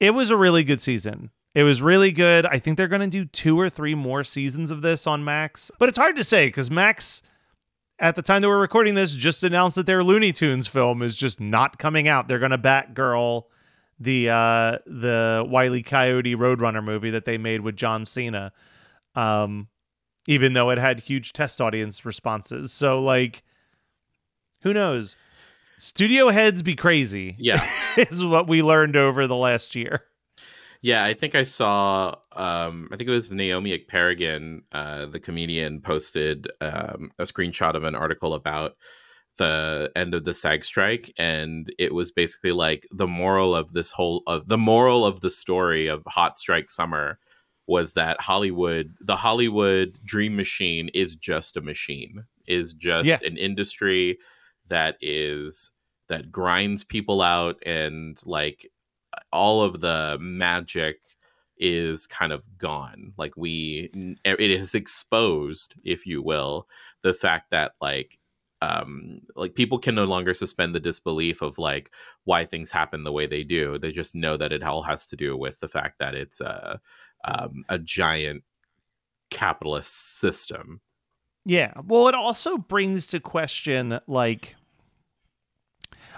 it 0.00 0.14
was 0.14 0.30
a 0.30 0.36
really 0.38 0.64
good 0.64 0.80
season. 0.80 1.28
It 1.54 1.62
was 1.62 1.80
really 1.80 2.10
good. 2.10 2.46
I 2.46 2.58
think 2.58 2.76
they're 2.76 2.88
going 2.88 3.02
to 3.02 3.06
do 3.06 3.24
two 3.24 3.58
or 3.58 3.70
three 3.70 3.94
more 3.94 4.24
seasons 4.24 4.70
of 4.70 4.82
this 4.82 5.06
on 5.06 5.24
Max, 5.24 5.70
but 5.78 5.88
it's 5.88 5.98
hard 5.98 6.16
to 6.16 6.24
say 6.24 6.48
because 6.48 6.70
Max 6.70 7.22
at 7.98 8.16
the 8.16 8.22
time 8.22 8.42
that 8.42 8.48
we're 8.48 8.58
recording 8.58 8.94
this, 8.94 9.14
just 9.14 9.44
announced 9.44 9.76
that 9.76 9.86
their 9.86 10.02
Looney 10.02 10.32
Tunes 10.32 10.66
film 10.66 11.00
is 11.02 11.14
just 11.16 11.40
not 11.40 11.78
coming 11.78 12.08
out. 12.08 12.26
They're 12.28 12.38
gonna 12.38 12.58
Batgirl 12.58 13.44
the 14.00 14.28
uh 14.28 14.78
the 14.86 15.46
Wile 15.48 15.76
E. 15.76 15.82
Coyote 15.82 16.34
Roadrunner 16.34 16.82
movie 16.82 17.10
that 17.10 17.24
they 17.24 17.38
made 17.38 17.60
with 17.60 17.76
John 17.76 18.04
Cena. 18.04 18.52
Um 19.14 19.68
even 20.26 20.54
though 20.54 20.70
it 20.70 20.78
had 20.78 21.00
huge 21.00 21.32
test 21.32 21.60
audience 21.60 22.04
responses. 22.04 22.72
So 22.72 23.00
like 23.00 23.44
who 24.62 24.74
knows? 24.74 25.16
Studio 25.76 26.30
heads 26.30 26.62
be 26.62 26.74
crazy 26.74 27.36
Yeah. 27.38 27.64
is 27.96 28.24
what 28.24 28.48
we 28.48 28.62
learned 28.62 28.96
over 28.96 29.26
the 29.28 29.36
last 29.36 29.76
year. 29.76 30.02
Yeah, 30.84 31.02
I 31.02 31.14
think 31.14 31.34
I 31.34 31.44
saw. 31.44 32.14
Um, 32.32 32.90
I 32.92 32.96
think 32.98 33.08
it 33.08 33.12
was 33.12 33.32
Naomi 33.32 33.72
Ekperigin, 33.78 34.60
uh, 34.70 35.06
the 35.06 35.18
comedian, 35.18 35.80
posted 35.80 36.46
um, 36.60 37.10
a 37.18 37.22
screenshot 37.22 37.74
of 37.74 37.84
an 37.84 37.94
article 37.94 38.34
about 38.34 38.76
the 39.38 39.90
end 39.96 40.12
of 40.12 40.24
the 40.24 40.34
SAG 40.34 40.62
strike, 40.62 41.10
and 41.16 41.72
it 41.78 41.94
was 41.94 42.12
basically 42.12 42.52
like 42.52 42.86
the 42.92 43.06
moral 43.06 43.56
of 43.56 43.72
this 43.72 43.92
whole 43.92 44.22
of 44.26 44.46
the 44.46 44.58
moral 44.58 45.06
of 45.06 45.22
the 45.22 45.30
story 45.30 45.86
of 45.86 46.02
Hot 46.06 46.36
Strike 46.36 46.68
Summer 46.68 47.18
was 47.66 47.94
that 47.94 48.20
Hollywood, 48.20 48.92
the 49.00 49.16
Hollywood 49.16 49.98
dream 50.04 50.36
machine, 50.36 50.90
is 50.92 51.16
just 51.16 51.56
a 51.56 51.62
machine, 51.62 52.24
is 52.46 52.74
just 52.74 53.08
Yeah. 53.08 53.20
an 53.24 53.38
industry 53.38 54.18
that 54.68 54.96
is 55.00 55.70
that 56.10 56.30
grinds 56.30 56.84
people 56.84 57.22
out 57.22 57.56
and 57.64 58.20
like 58.26 58.70
all 59.32 59.62
of 59.62 59.80
the 59.80 60.16
magic 60.20 61.00
is 61.58 62.06
kind 62.06 62.32
of 62.32 62.46
gone 62.58 63.12
like 63.16 63.36
we 63.36 63.90
it 64.24 64.50
is 64.50 64.74
exposed 64.74 65.74
if 65.84 66.06
you 66.06 66.20
will 66.20 66.68
the 67.02 67.14
fact 67.14 67.50
that 67.50 67.72
like 67.80 68.18
um 68.60 69.20
like 69.36 69.54
people 69.54 69.78
can 69.78 69.94
no 69.94 70.04
longer 70.04 70.34
suspend 70.34 70.74
the 70.74 70.80
disbelief 70.80 71.42
of 71.42 71.58
like 71.58 71.92
why 72.24 72.44
things 72.44 72.72
happen 72.72 73.04
the 73.04 73.12
way 73.12 73.26
they 73.26 73.44
do 73.44 73.78
they 73.78 73.92
just 73.92 74.14
know 74.14 74.36
that 74.36 74.52
it 74.52 74.64
all 74.64 74.82
has 74.82 75.06
to 75.06 75.16
do 75.16 75.36
with 75.36 75.60
the 75.60 75.68
fact 75.68 75.98
that 76.00 76.14
it's 76.14 76.40
a 76.40 76.80
um, 77.24 77.62
a 77.68 77.78
giant 77.78 78.42
capitalist 79.30 80.18
system 80.18 80.80
Yeah. 81.44 81.72
Well, 81.86 82.08
it 82.08 82.14
also 82.14 82.58
brings 82.58 83.06
to 83.08 83.20
question 83.20 84.00
like 84.06 84.56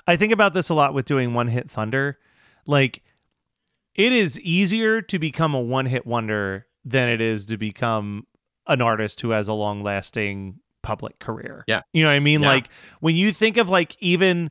I 0.07 0.17
think 0.17 0.33
about 0.33 0.55
this 0.55 0.69
a 0.69 0.75
lot 0.75 0.95
with 0.95 1.05
doing 1.05 1.35
one 1.35 1.49
hit 1.49 1.71
thunder. 1.71 2.19
Like 2.67 3.03
it 3.95 4.13
is 4.13 4.39
easier 4.41 5.01
to 5.03 5.19
become 5.19 5.55
a 5.55 5.61
one 5.61 5.87
hit 5.87 6.07
wonder 6.07 6.67
than 6.85 7.09
it 7.09 7.21
is 7.21 7.47
to 7.47 7.57
become 7.57 8.27
an 8.67 8.83
artist 8.83 9.21
who 9.21 9.31
has 9.31 9.49
a 9.49 9.53
long 9.53 9.83
lasting 9.83 10.61
public 10.83 11.19
career. 11.19 11.65
Yeah. 11.67 11.83
You 11.93 12.03
know 12.03 12.09
what 12.11 12.15
I 12.15 12.21
mean? 12.21 12.43
Yeah. 12.43 12.49
Like 12.49 12.69
when 13.01 13.17
you 13.17 13.33
think 13.33 13.57
of 13.57 13.69
like 13.69 13.97
even 14.01 14.51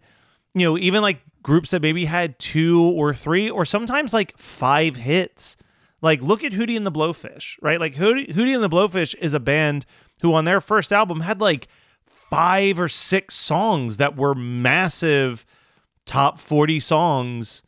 you 0.53 0.65
know, 0.65 0.77
even 0.77 1.01
like 1.01 1.19
groups 1.43 1.71
that 1.71 1.81
maybe 1.81 2.05
had 2.05 2.39
two 2.39 2.81
or 2.81 3.13
three 3.13 3.49
or 3.49 3.65
sometimes 3.65 4.13
like 4.13 4.37
five 4.37 4.95
hits. 4.95 5.57
Like 6.01 6.21
look 6.21 6.43
at 6.43 6.51
Hootie 6.51 6.77
and 6.77 6.85
the 6.85 6.91
Blowfish, 6.91 7.55
right? 7.61 7.79
Like 7.79 7.95
Hootie, 7.95 8.33
Hootie 8.33 8.53
and 8.53 8.63
the 8.63 8.69
Blowfish 8.69 9.15
is 9.19 9.33
a 9.33 9.39
band 9.39 9.85
who 10.21 10.33
on 10.33 10.45
their 10.45 10.61
first 10.61 10.91
album 10.93 11.21
had 11.21 11.41
like 11.41 11.67
five 12.05 12.79
or 12.79 12.87
six 12.87 13.35
songs 13.35 13.97
that 13.97 14.15
were 14.15 14.35
massive 14.35 15.45
top 16.05 16.39
40 16.39 16.79
songs 16.79 17.63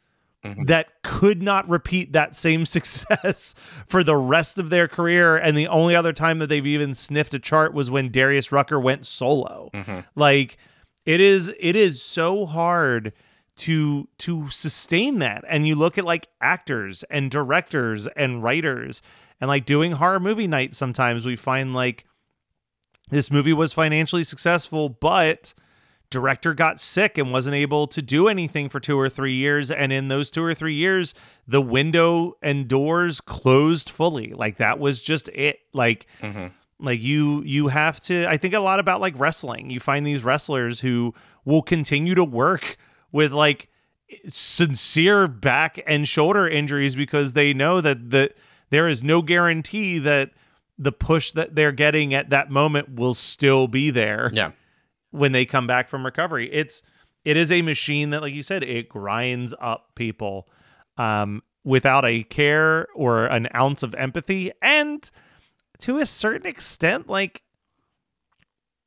Mm-hmm. 0.47 0.63
that 0.65 1.01
could 1.03 1.41
not 1.41 1.67
repeat 1.67 2.13
that 2.13 2.35
same 2.35 2.65
success 2.77 3.53
for 3.87 4.03
the 4.03 4.15
rest 4.15 4.57
of 4.57 4.69
their 4.69 4.87
career. 4.87 5.35
And 5.35 5.57
the 5.57 5.67
only 5.67 5.95
other 5.95 6.13
time 6.13 6.39
that 6.39 6.47
they've 6.47 6.65
even 6.65 6.93
sniffed 6.93 7.33
a 7.33 7.39
chart 7.39 7.73
was 7.73 7.91
when 7.91 8.11
Darius 8.11 8.51
Rucker 8.51 8.79
went 8.79 9.05
solo. 9.05 9.69
Mm-hmm. 9.73 9.99
Like 10.15 10.57
it 11.05 11.19
is 11.19 11.51
it 11.59 11.75
is 11.75 12.01
so 12.01 12.45
hard 12.45 13.13
to 13.57 14.07
to 14.19 14.49
sustain 14.49 15.19
that. 15.19 15.43
And 15.47 15.67
you 15.67 15.75
look 15.75 15.97
at 15.97 16.05
like 16.05 16.27
actors 16.41 17.03
and 17.09 17.29
directors 17.29 18.07
and 18.15 18.41
writers 18.41 19.01
and 19.41 19.47
like 19.47 19.65
doing 19.65 19.93
horror 19.93 20.19
movie 20.19 20.47
night 20.47 20.75
sometimes 20.75 21.25
we 21.25 21.35
find 21.35 21.73
like 21.73 22.05
this 23.09 23.31
movie 23.31 23.53
was 23.53 23.73
financially 23.73 24.23
successful 24.23 24.89
but 24.89 25.53
director 26.09 26.53
got 26.53 26.79
sick 26.79 27.17
and 27.17 27.31
wasn't 27.31 27.55
able 27.55 27.87
to 27.87 28.01
do 28.01 28.27
anything 28.27 28.69
for 28.69 28.79
two 28.79 28.97
or 28.97 29.09
three 29.09 29.33
years 29.33 29.69
and 29.69 29.91
in 29.91 30.07
those 30.07 30.31
two 30.31 30.43
or 30.43 30.53
three 30.53 30.73
years 30.73 31.13
the 31.47 31.61
window 31.61 32.37
and 32.41 32.67
doors 32.67 33.19
closed 33.19 33.89
fully. 33.89 34.33
Like 34.33 34.57
that 34.57 34.79
was 34.79 35.01
just 35.01 35.27
it. 35.29 35.59
Like 35.73 36.07
mm-hmm. 36.21 36.47
like 36.79 37.01
you 37.01 37.43
you 37.43 37.67
have 37.67 37.99
to 38.01 38.25
i 38.27 38.37
think 38.37 38.53
a 38.53 38.59
lot 38.59 38.79
about 38.79 39.01
like 39.01 39.17
wrestling. 39.17 39.69
You 39.69 39.79
find 39.79 40.05
these 40.05 40.23
wrestlers 40.23 40.79
who 40.79 41.13
will 41.43 41.61
continue 41.61 42.15
to 42.15 42.23
work 42.23 42.77
with 43.11 43.31
like 43.31 43.69
sincere 44.29 45.27
back 45.27 45.81
and 45.85 46.07
shoulder 46.07 46.47
injuries 46.47 46.95
because 46.95 47.33
they 47.33 47.53
know 47.53 47.81
that 47.81 48.11
the 48.11 48.31
there 48.69 48.87
is 48.87 49.03
no 49.03 49.21
guarantee 49.21 49.99
that 49.99 50.31
the 50.79 50.91
push 50.91 51.31
that 51.31 51.55
they're 51.55 51.71
getting 51.71 52.13
at 52.13 52.29
that 52.29 52.49
moment 52.49 52.95
will 52.95 53.13
still 53.13 53.67
be 53.67 53.89
there. 53.89 54.29
Yeah 54.33 54.51
when 55.11 55.31
they 55.31 55.45
come 55.45 55.67
back 55.67 55.89
from 55.89 56.05
recovery. 56.05 56.49
It's 56.51 56.83
it 57.25 57.35
is 57.37 57.51
a 57.51 57.61
machine 57.61 58.11
that, 58.11 58.21
like 58.21 58.33
you 58.33 58.43
said, 58.43 58.63
it 58.63 58.89
grinds 58.89 59.53
up 59.59 59.95
people 59.95 60.47
um, 60.97 61.43
without 61.63 62.05
a 62.05 62.23
care 62.23 62.87
or 62.95 63.25
an 63.25 63.47
ounce 63.53 63.83
of 63.83 63.93
empathy, 63.95 64.51
and 64.61 65.09
to 65.79 65.97
a 65.97 66.05
certain 66.05 66.47
extent, 66.47 67.09
like 67.09 67.43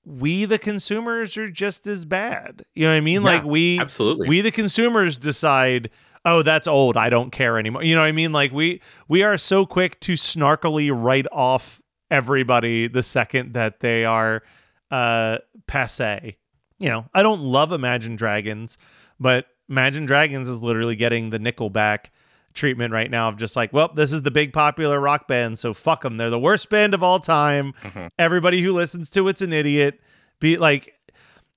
we 0.05 0.45
the 0.45 0.59
consumers 0.59 1.37
are 1.37 1.51
just 1.51 1.87
as 1.87 2.05
bad. 2.05 2.65
You 2.75 2.85
know 2.85 2.93
what 2.93 2.97
I 2.97 3.01
mean? 3.01 3.23
Yeah, 3.23 3.29
like 3.29 3.45
we 3.45 3.79
absolutely. 3.79 4.29
we 4.29 4.41
the 4.41 4.51
consumers 4.51 5.19
decide 5.19 5.91
oh 6.25 6.43
that's 6.43 6.67
old 6.67 6.97
i 6.97 7.09
don't 7.09 7.31
care 7.31 7.59
anymore 7.59 7.83
you 7.83 7.95
know 7.95 8.03
what 8.03 8.07
i 8.07 8.13
mean 8.13 8.33
like 8.33 8.53
we 8.53 8.81
we 9.09 9.23
are 9.23 9.39
so 9.39 9.65
quick 9.65 9.99
to 10.01 10.15
snarkily 10.15 10.91
write 10.95 11.27
off 11.33 11.81
everybody 12.11 12.87
the 12.87 13.03
second 13.03 13.55
that 13.55 13.81
they 13.81 14.05
are 14.05 14.43
uh 14.91 15.39
passe. 15.67 16.37
You 16.79 16.89
know 16.89 17.07
i 17.13 17.23
don't 17.23 17.43
love 17.43 17.73
imagine 17.73 18.17
dragons 18.17 18.79
but 19.19 19.47
imagine 19.69 20.07
dragons 20.07 20.49
is 20.49 20.63
literally 20.63 20.97
getting 20.97 21.31
the 21.31 21.39
nickelback 21.39 22.07
treatment 22.55 22.93
right 22.93 23.11
now 23.11 23.29
of 23.29 23.37
just 23.37 23.55
like 23.55 23.73
well 23.73 23.93
this 23.95 24.13
is 24.13 24.23
the 24.23 24.31
big 24.31 24.53
popular 24.53 24.99
rock 24.99 25.29
band 25.29 25.59
so 25.59 25.73
fuck 25.73 26.03
them 26.03 26.17
they're 26.17 26.31
the 26.31 26.39
worst 26.39 26.69
band 26.71 26.95
of 26.95 27.03
all 27.03 27.21
time. 27.21 27.75
Everybody 28.19 28.63
who 28.63 28.73
listens 28.73 29.11
to 29.11 29.29
it's 29.29 29.43
an 29.43 29.53
idiot. 29.53 30.01
Be 30.41 30.57
like 30.57 30.95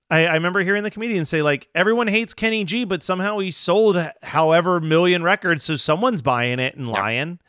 I, 0.10 0.28
I 0.28 0.34
remember 0.36 0.60
hearing 0.60 0.84
the 0.84 0.92
comedian 0.92 1.26
say 1.26 1.42
like 1.42 1.70
everyone 1.74 2.08
hates 2.08 2.34
Kenny 2.34 2.64
G, 2.64 2.84
but 2.86 3.02
somehow 3.02 3.40
he 3.40 3.50
sold 3.50 3.98
however 4.22 4.80
million 4.80 5.24
records, 5.24 5.64
so 5.64 5.76
someone's 5.76 6.22
buying 6.22 6.60
it 6.60 6.76
and 6.76 6.90
lying. 6.90 7.40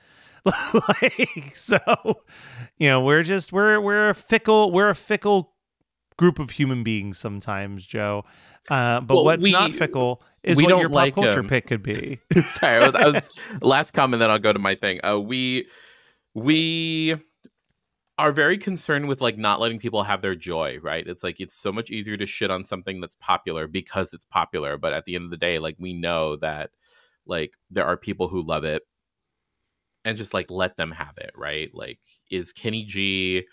like 0.44 1.52
so, 1.54 1.78
you 2.78 2.88
know, 2.88 3.02
we're 3.02 3.22
just 3.22 3.52
we're 3.52 3.80
we're 3.80 4.10
a 4.10 4.14
fickle 4.14 4.70
we're 4.70 4.90
a 4.90 4.94
fickle 4.94 5.53
group 6.16 6.38
of 6.38 6.50
human 6.50 6.82
beings 6.82 7.18
sometimes, 7.18 7.86
Joe. 7.86 8.24
Uh, 8.70 9.00
but 9.00 9.14
Well, 9.16 9.24
what's 9.24 9.42
we- 9.42 9.52
not 9.52 9.72
fickle 9.72 10.22
is 10.42 10.56
we 10.56 10.64
what 10.64 10.70
don't 10.70 10.80
your 10.80 10.88
pop 10.88 10.94
like, 10.96 11.14
culture 11.14 11.40
um, 11.40 11.48
pick 11.48 11.66
could 11.66 11.82
be. 11.82 12.20
Sorry, 12.48 12.82
I 12.82 12.86
was, 12.86 12.94
I 12.94 13.06
was 13.08 13.28
last 13.62 13.92
comment. 13.92 14.20
Then 14.20 14.30
I'll 14.30 14.38
go 14.38 14.52
to 14.52 14.58
my 14.58 14.74
thing. 14.74 15.00
Uh, 15.04 15.18
we 15.18 15.66
we 16.34 17.16
are 18.16 18.30
very 18.30 18.56
concerned 18.58 19.08
with 19.08 19.20
like 19.20 19.36
not 19.36 19.58
letting 19.60 19.78
people 19.78 20.02
have 20.04 20.22
their 20.22 20.34
joy. 20.34 20.78
Right? 20.82 21.06
It's 21.06 21.24
like 21.24 21.40
it's 21.40 21.56
so 21.56 21.72
much 21.72 21.90
easier 21.90 22.16
to 22.16 22.26
shit 22.26 22.50
on 22.50 22.64
something 22.64 23.00
that's 23.00 23.16
popular 23.16 23.66
because 23.66 24.12
it's 24.14 24.24
popular. 24.26 24.76
But 24.76 24.92
at 24.92 25.04
the 25.04 25.14
end 25.14 25.24
of 25.24 25.30
the 25.30 25.36
day, 25.36 25.58
like 25.58 25.76
we 25.78 25.92
know 25.94 26.36
that 26.36 26.70
like 27.26 27.54
there 27.70 27.86
are 27.86 27.96
people 27.96 28.28
who 28.28 28.42
love 28.42 28.64
it, 28.64 28.82
and 30.04 30.16
just 30.16 30.34
like 30.34 30.50
let 30.50 30.76
them 30.76 30.90
have 30.92 31.16
it. 31.18 31.32
Right? 31.36 31.70
Like 31.74 31.98
is 32.30 32.52
Kenny 32.52 32.84
G 32.84 33.44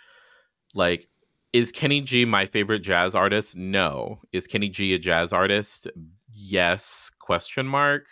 like 0.76 1.08
is 1.54 1.72
Kenny 1.72 2.02
G 2.02 2.26
my 2.26 2.46
favorite 2.46 2.80
jazz 2.80 3.16
artist? 3.16 3.58
No. 3.58 4.22
Is 4.32 4.48
Kenny 4.48 4.70
G 4.70 4.94
a 4.94 5.00
jazz 5.00 5.34
artist? 5.34 5.88
Yes. 6.34 7.12
Question 7.20 7.68
mark. 7.68 8.06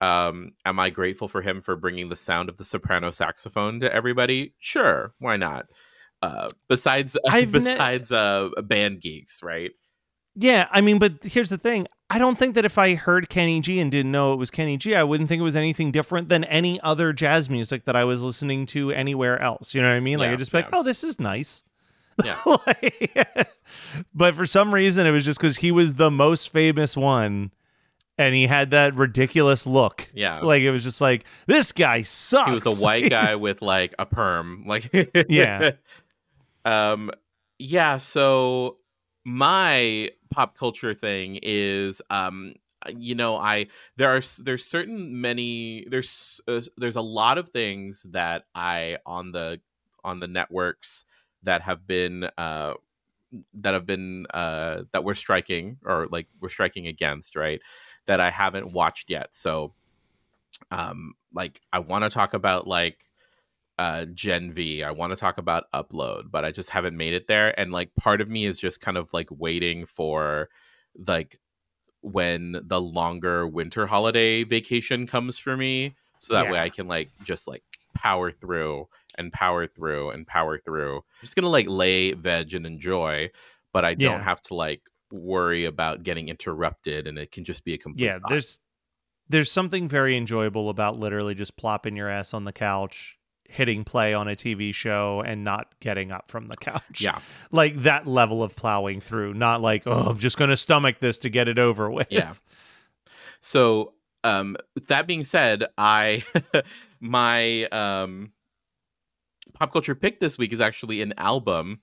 Um, 0.00 0.52
am 0.64 0.80
I 0.80 0.90
grateful 0.90 1.28
for 1.28 1.42
him 1.42 1.60
for 1.60 1.76
bringing 1.76 2.08
the 2.08 2.16
sound 2.16 2.48
of 2.48 2.56
the 2.56 2.64
soprano 2.64 3.10
saxophone 3.10 3.80
to 3.80 3.92
everybody? 3.92 4.54
Sure, 4.58 5.12
why 5.18 5.36
not? 5.36 5.66
Uh, 6.22 6.50
besides, 6.68 7.18
I've 7.28 7.52
ne- 7.52 7.58
besides 7.58 8.10
uh, 8.10 8.48
band 8.62 9.02
geeks, 9.02 9.42
right? 9.42 9.72
Yeah, 10.36 10.68
I 10.70 10.80
mean, 10.80 10.98
but 10.98 11.22
here's 11.22 11.50
the 11.50 11.58
thing. 11.58 11.86
I 12.08 12.18
don't 12.18 12.38
think 12.38 12.54
that 12.54 12.64
if 12.64 12.78
I 12.78 12.94
heard 12.94 13.28
Kenny 13.28 13.60
G 13.60 13.78
and 13.78 13.90
didn't 13.90 14.10
know 14.10 14.32
it 14.32 14.36
was 14.36 14.50
Kenny 14.50 14.76
G, 14.76 14.94
I 14.94 15.02
wouldn't 15.02 15.28
think 15.28 15.40
it 15.40 15.44
was 15.44 15.56
anything 15.56 15.90
different 15.92 16.28
than 16.28 16.44
any 16.44 16.80
other 16.80 17.12
jazz 17.12 17.50
music 17.50 17.84
that 17.84 17.94
I 17.94 18.04
was 18.04 18.22
listening 18.22 18.66
to 18.66 18.90
anywhere 18.90 19.40
else. 19.40 19.74
You 19.74 19.82
know 19.82 19.88
what 19.90 19.96
I 19.96 20.00
mean? 20.00 20.18
Like 20.18 20.28
Yeah, 20.28 20.32
I 20.32 20.36
just 20.36 20.52
be 20.52 20.58
like, 20.58 20.70
oh, 20.72 20.82
this 20.82 21.04
is 21.04 21.20
nice. 21.20 21.62
Yeah. 22.24 22.36
Like- 22.66 23.48
but 24.14 24.34
for 24.34 24.46
some 24.46 24.72
reason, 24.74 25.06
it 25.06 25.10
was 25.10 25.24
just 25.24 25.38
because 25.40 25.56
he 25.58 25.70
was 25.72 25.94
the 25.94 26.10
most 26.10 26.52
famous 26.52 26.96
one, 26.96 27.52
and 28.18 28.34
he 28.34 28.46
had 28.46 28.70
that 28.72 28.94
ridiculous 28.94 29.66
look. 29.66 30.08
Yeah. 30.14 30.40
like 30.40 30.62
it 30.62 30.70
was 30.70 30.82
just 30.84 31.00
like 31.00 31.24
this 31.46 31.72
guy 31.72 32.02
sucks. 32.02 32.48
He 32.48 32.54
was 32.54 32.66
a 32.66 32.82
white 32.84 33.08
guy 33.10 33.34
with 33.36 33.62
like 33.62 33.94
a 33.98 34.06
perm, 34.06 34.64
like 34.66 34.90
Yeah. 35.28 35.72
um, 36.64 37.10
yeah. 37.58 37.96
So 37.98 38.78
my 39.24 40.10
pop 40.30 40.56
culture 40.56 40.94
thing 40.94 41.38
is 41.42 42.00
um 42.08 42.54
you 42.96 43.14
know 43.14 43.36
i 43.36 43.66
there 43.96 44.16
are 44.16 44.22
there's 44.42 44.64
certain 44.64 45.20
many 45.20 45.84
there's 45.90 46.40
uh, 46.48 46.60
there's 46.78 46.96
a 46.96 47.02
lot 47.02 47.36
of 47.36 47.50
things 47.50 48.04
that 48.12 48.44
i 48.54 48.96
on 49.04 49.30
the 49.32 49.60
on 50.04 50.20
the 50.20 50.26
networks 50.26 51.04
that 51.42 51.62
have 51.62 51.86
been 51.86 52.28
uh 52.38 52.74
that 53.54 53.74
have 53.74 53.86
been 53.86 54.26
uh 54.34 54.82
that 54.92 55.04
we're 55.04 55.14
striking 55.14 55.78
or 55.84 56.08
like 56.10 56.26
we're 56.40 56.48
striking 56.48 56.86
against 56.86 57.36
right 57.36 57.60
that 58.06 58.20
i 58.20 58.30
haven't 58.30 58.72
watched 58.72 59.08
yet. 59.10 59.34
So 59.34 59.72
um 60.70 61.14
like 61.34 61.60
I 61.72 61.78
want 61.78 62.04
to 62.04 62.10
talk 62.10 62.34
about 62.34 62.66
like 62.66 62.98
uh 63.78 64.04
Gen 64.06 64.52
V. 64.52 64.82
I 64.82 64.90
want 64.90 65.12
to 65.12 65.16
talk 65.16 65.38
about 65.38 65.70
upload, 65.72 66.30
but 66.30 66.44
I 66.44 66.50
just 66.50 66.70
haven't 66.70 66.96
made 66.96 67.14
it 67.14 67.26
there. 67.26 67.58
And 67.58 67.72
like 67.72 67.94
part 67.94 68.20
of 68.20 68.28
me 68.28 68.44
is 68.44 68.60
just 68.60 68.80
kind 68.80 68.96
of 68.96 69.12
like 69.12 69.28
waiting 69.30 69.86
for 69.86 70.48
like 71.06 71.38
when 72.02 72.56
the 72.62 72.80
longer 72.80 73.46
winter 73.46 73.86
holiday 73.86 74.42
vacation 74.42 75.06
comes 75.06 75.38
for 75.38 75.56
me 75.56 75.94
so 76.18 76.34
that 76.34 76.50
way 76.50 76.58
I 76.58 76.68
can 76.68 76.88
like 76.88 77.10
just 77.24 77.46
like 77.46 77.62
power 77.94 78.30
through 78.30 78.88
and 79.16 79.32
power 79.32 79.66
through 79.66 80.10
and 80.10 80.26
power 80.26 80.58
through. 80.58 80.96
I'm 80.96 81.02
just 81.20 81.34
going 81.36 81.44
to 81.44 81.48
like 81.48 81.66
lay 81.68 82.12
veg 82.12 82.54
and 82.54 82.64
enjoy, 82.66 83.30
but 83.72 83.84
I 83.84 83.94
don't 83.94 84.18
Yeah. 84.18 84.24
have 84.24 84.40
to 84.42 84.54
like 84.54 84.82
worry 85.12 85.64
about 85.64 86.02
getting 86.04 86.28
interrupted 86.28 87.06
and 87.08 87.18
it 87.18 87.32
can 87.32 87.42
just 87.44 87.64
be 87.64 87.74
a 87.74 87.78
complete 87.78 88.04
yeah 88.06 88.18
vibe. 88.20 88.28
there's 88.28 88.60
there's 89.28 89.50
something 89.50 89.88
very 89.88 90.16
enjoyable 90.16 90.68
about 90.70 90.98
literally 91.00 91.34
just 91.34 91.56
plopping 91.56 91.96
your 91.96 92.08
ass 92.08 92.32
on 92.32 92.44
the 92.44 92.52
couch 92.52 93.18
hitting 93.48 93.82
play 93.82 94.14
on 94.14 94.28
a 94.28 94.36
tv 94.36 94.72
show 94.72 95.20
and 95.26 95.42
not 95.42 95.66
getting 95.80 96.12
up 96.12 96.30
from 96.30 96.46
the 96.46 96.56
couch 96.56 97.00
yeah. 97.00 97.18
like 97.50 97.74
that 97.82 98.06
level 98.06 98.40
of 98.44 98.54
plowing 98.54 99.00
through 99.00 99.34
not 99.34 99.60
like 99.60 99.82
oh 99.86 100.10
i'm 100.10 100.18
just 100.18 100.36
gonna 100.38 100.56
stomach 100.56 101.00
this 101.00 101.18
to 101.18 101.28
get 101.28 101.48
it 101.48 101.58
over 101.58 101.90
with 101.90 102.06
Yeah. 102.08 102.34
So, 103.40 103.94
um, 104.24 104.56
that 104.88 105.06
being 105.06 105.24
said, 105.24 105.66
I 105.78 106.24
my 107.00 107.64
um 107.66 108.32
pop 109.54 109.72
culture 109.72 109.94
pick 109.94 110.20
this 110.20 110.38
week 110.38 110.52
is 110.52 110.60
actually 110.60 111.02
an 111.02 111.14
album. 111.16 111.80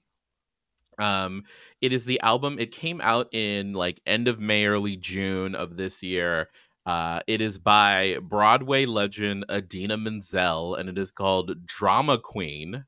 Um, 1.00 1.44
it 1.82 1.94
is 1.94 2.06
the 2.06 2.20
album. 2.22 2.58
It 2.60 2.72
came 2.72 3.02
out 3.02 3.28
in 3.34 3.74
like 3.74 4.02
end 4.08 4.28
of 4.28 4.40
May, 4.40 4.66
early 4.66 4.98
June 4.98 5.54
of 5.56 5.78
this 5.78 6.02
year. 6.02 6.50
Uh, 6.86 7.20
it 7.28 7.42
is 7.42 7.58
by 7.58 8.18
Broadway 8.22 8.86
legend 8.86 9.46
Idina 9.52 9.98
Menzel, 9.98 10.74
and 10.76 10.88
it 10.90 10.98
is 10.98 11.12
called 11.12 11.66
Drama 11.66 12.18
Queen. 12.18 12.86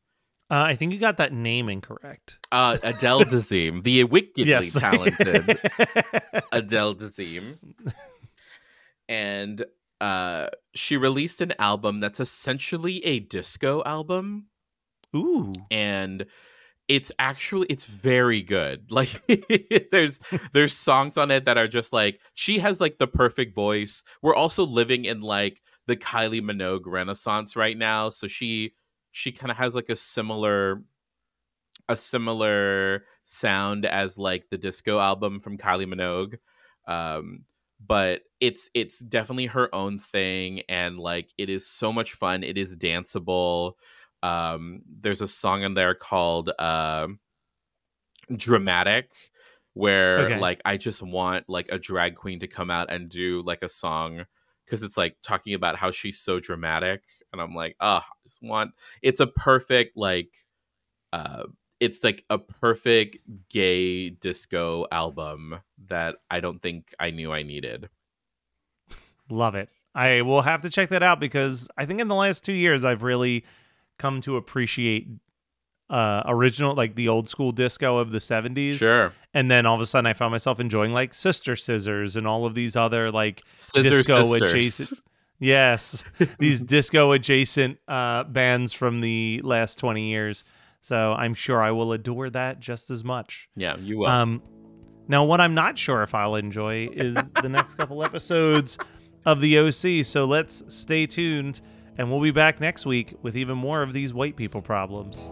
uh, 0.49 0.63
i 0.67 0.73
think 0.75 0.93
you 0.93 0.97
got 0.99 1.17
that 1.17 1.33
name 1.33 1.67
incorrect 1.69 2.39
Uh, 2.51 2.77
Adele 2.81 3.25
Dazeem, 3.33 3.83
the 3.83 4.03
wickedly 4.05 4.49
yes 4.49 4.71
talented 4.73 5.59
Adele 6.51 6.95
Dazeem. 6.95 7.57
And 9.09 9.65
uh 9.99 10.47
she 10.75 10.95
released 10.95 11.41
an 11.41 11.53
album 11.59 11.99
that's 11.99 12.21
essentially 12.21 13.03
a 13.03 13.19
disco 13.19 13.83
album. 13.85 14.45
Ooh. 15.13 15.51
And 15.71 16.25
it's 16.87 17.11
actually 17.19 17.67
it's 17.69 17.85
very 17.85 18.41
good. 18.41 18.91
Like 18.91 19.21
there's 19.91 20.19
there's 20.53 20.73
songs 20.73 21.17
on 21.17 21.31
it 21.31 21.45
that 21.45 21.57
are 21.57 21.67
just 21.67 21.91
like 21.91 22.19
she 22.33 22.59
has 22.59 22.79
like 22.79 22.97
the 22.97 23.07
perfect 23.07 23.55
voice. 23.55 24.03
We're 24.21 24.35
also 24.35 24.65
living 24.65 25.05
in 25.05 25.21
like 25.21 25.61
the 25.87 25.97
kylie 25.97 26.41
minogue 26.41 26.85
renaissance 26.85 27.55
right 27.55 27.77
now. 27.77 28.09
So 28.09 28.27
she 28.27 28.73
she 29.11 29.31
kind 29.31 29.51
of 29.51 29.57
has 29.57 29.75
like 29.75 29.89
a 29.89 29.95
similar 29.95 30.83
a 31.87 31.95
similar 31.95 33.05
sound 33.23 33.85
as 33.85 34.17
like 34.17 34.49
the 34.49 34.57
disco 34.57 34.99
album 34.99 35.39
from 35.39 35.57
kylie 35.57 35.91
minogue. 35.91 36.37
Um 36.87 37.45
but 37.85 38.21
it's 38.39 38.69
it's 38.73 38.99
definitely 38.99 39.45
her 39.47 39.73
own 39.73 39.97
thing 39.97 40.61
and 40.69 40.99
like 40.99 41.31
it 41.37 41.49
is 41.49 41.65
so 41.67 41.91
much 41.93 42.13
fun 42.13 42.43
it 42.43 42.57
is 42.57 42.75
danceable 42.75 43.73
um 44.23 44.81
there's 45.01 45.21
a 45.21 45.27
song 45.27 45.63
in 45.63 45.73
there 45.73 45.95
called 45.95 46.49
uh, 46.59 47.07
dramatic 48.35 49.11
where 49.73 50.31
Okay. 50.31 50.33
like 50.33 50.61
i 50.65 50.77
just 50.77 51.01
want 51.01 51.45
like 51.47 51.67
a 51.71 51.79
drag 51.79 52.15
queen 52.15 52.39
to 52.39 52.47
come 52.47 52.69
out 52.69 52.91
and 52.91 53.09
do 53.09 53.41
like 53.43 53.61
a 53.61 53.69
song 53.69 54.25
because 54.65 54.83
it's 54.83 54.97
like 54.97 55.15
talking 55.23 55.53
about 55.53 55.75
how 55.75 55.89
she's 55.89 56.19
so 56.19 56.39
dramatic 56.39 57.01
and 57.31 57.41
i'm 57.41 57.55
like 57.55 57.75
oh 57.79 57.97
i 57.97 58.01
just 58.25 58.43
want 58.43 58.71
it's 59.01 59.19
a 59.19 59.27
perfect 59.27 59.95
like 59.97 60.45
uh 61.13 61.43
it's 61.79 62.03
like 62.03 62.25
a 62.29 62.37
perfect 62.37 63.17
gay 63.49 64.09
disco 64.09 64.85
album 64.91 65.55
that 65.87 66.15
i 66.29 66.39
don't 66.39 66.61
think 66.61 66.93
i 66.99 67.09
knew 67.11 67.31
i 67.31 67.43
needed. 67.43 67.89
Love 69.29 69.55
it. 69.55 69.69
I 69.93 70.21
will 70.21 70.41
have 70.41 70.61
to 70.63 70.69
check 70.69 70.89
that 70.89 71.03
out 71.03 71.19
because 71.19 71.67
I 71.77 71.85
think 71.85 71.99
in 71.99 72.07
the 72.07 72.15
last 72.15 72.43
two 72.43 72.53
years 72.53 72.83
I've 72.85 73.03
really 73.03 73.45
come 73.97 74.21
to 74.21 74.37
appreciate 74.37 75.07
uh 75.89 76.21
original 76.27 76.75
like 76.75 76.93
the 76.93 77.09
old 77.09 77.27
school 77.27 77.51
disco 77.51 77.97
of 77.97 78.11
the 78.11 78.19
70s 78.19 78.75
sure. 78.75 79.11
And 79.33 79.49
then 79.49 79.65
all 79.65 79.75
of 79.75 79.81
a 79.81 79.87
sudden 79.87 80.05
I 80.05 80.13
found 80.13 80.31
myself 80.31 80.59
enjoying 80.59 80.93
like 80.93 81.13
Sister 81.13 81.55
Scissors 81.55 82.15
and 82.15 82.27
all 82.27 82.45
of 82.45 82.53
these 82.53 82.75
other 82.75 83.09
like 83.09 83.41
scissor 83.57 83.89
disco 83.89 84.23
sisters. 84.23 84.51
adjacent 84.51 84.99
yes. 85.39 86.03
These 86.37 86.61
disco 86.75 87.11
adjacent 87.11 87.79
uh 87.87 88.23
bands 88.23 88.71
from 88.73 88.99
the 88.99 89.41
last 89.43 89.79
20 89.79 90.09
years 90.09 90.43
so 90.81 91.13
I'm 91.13 91.33
sure 91.33 91.61
I 91.61 91.71
will 91.71 91.93
adore 91.93 92.29
that 92.29 92.59
just 92.59 92.89
as 92.89 93.03
much 93.03 93.49
yeah 93.55 93.77
you 93.77 93.99
will 93.99 94.07
um, 94.07 94.41
now, 95.09 95.25
what 95.25 95.41
I'm 95.41 95.55
not 95.55 95.75
sure 95.75 96.03
if 96.03 96.13
I'll 96.13 96.35
enjoy 96.35 96.87
is 96.93 97.15
the 97.41 97.49
next 97.49 97.75
couple 97.75 98.03
episodes 98.05 98.77
of 99.25 99.41
the 99.41 99.57
OC. 99.57 100.05
So 100.05 100.25
let's 100.25 100.61
stay 100.67 101.07
tuned, 101.07 101.61
and 101.97 102.11
we'll 102.11 102.21
be 102.21 102.29
back 102.29 102.61
next 102.61 102.85
week 102.85 103.15
with 103.23 103.35
even 103.35 103.57
more 103.57 103.81
of 103.81 103.91
these 103.91 104.13
white 104.13 104.35
people 104.35 104.61
problems. 104.61 105.31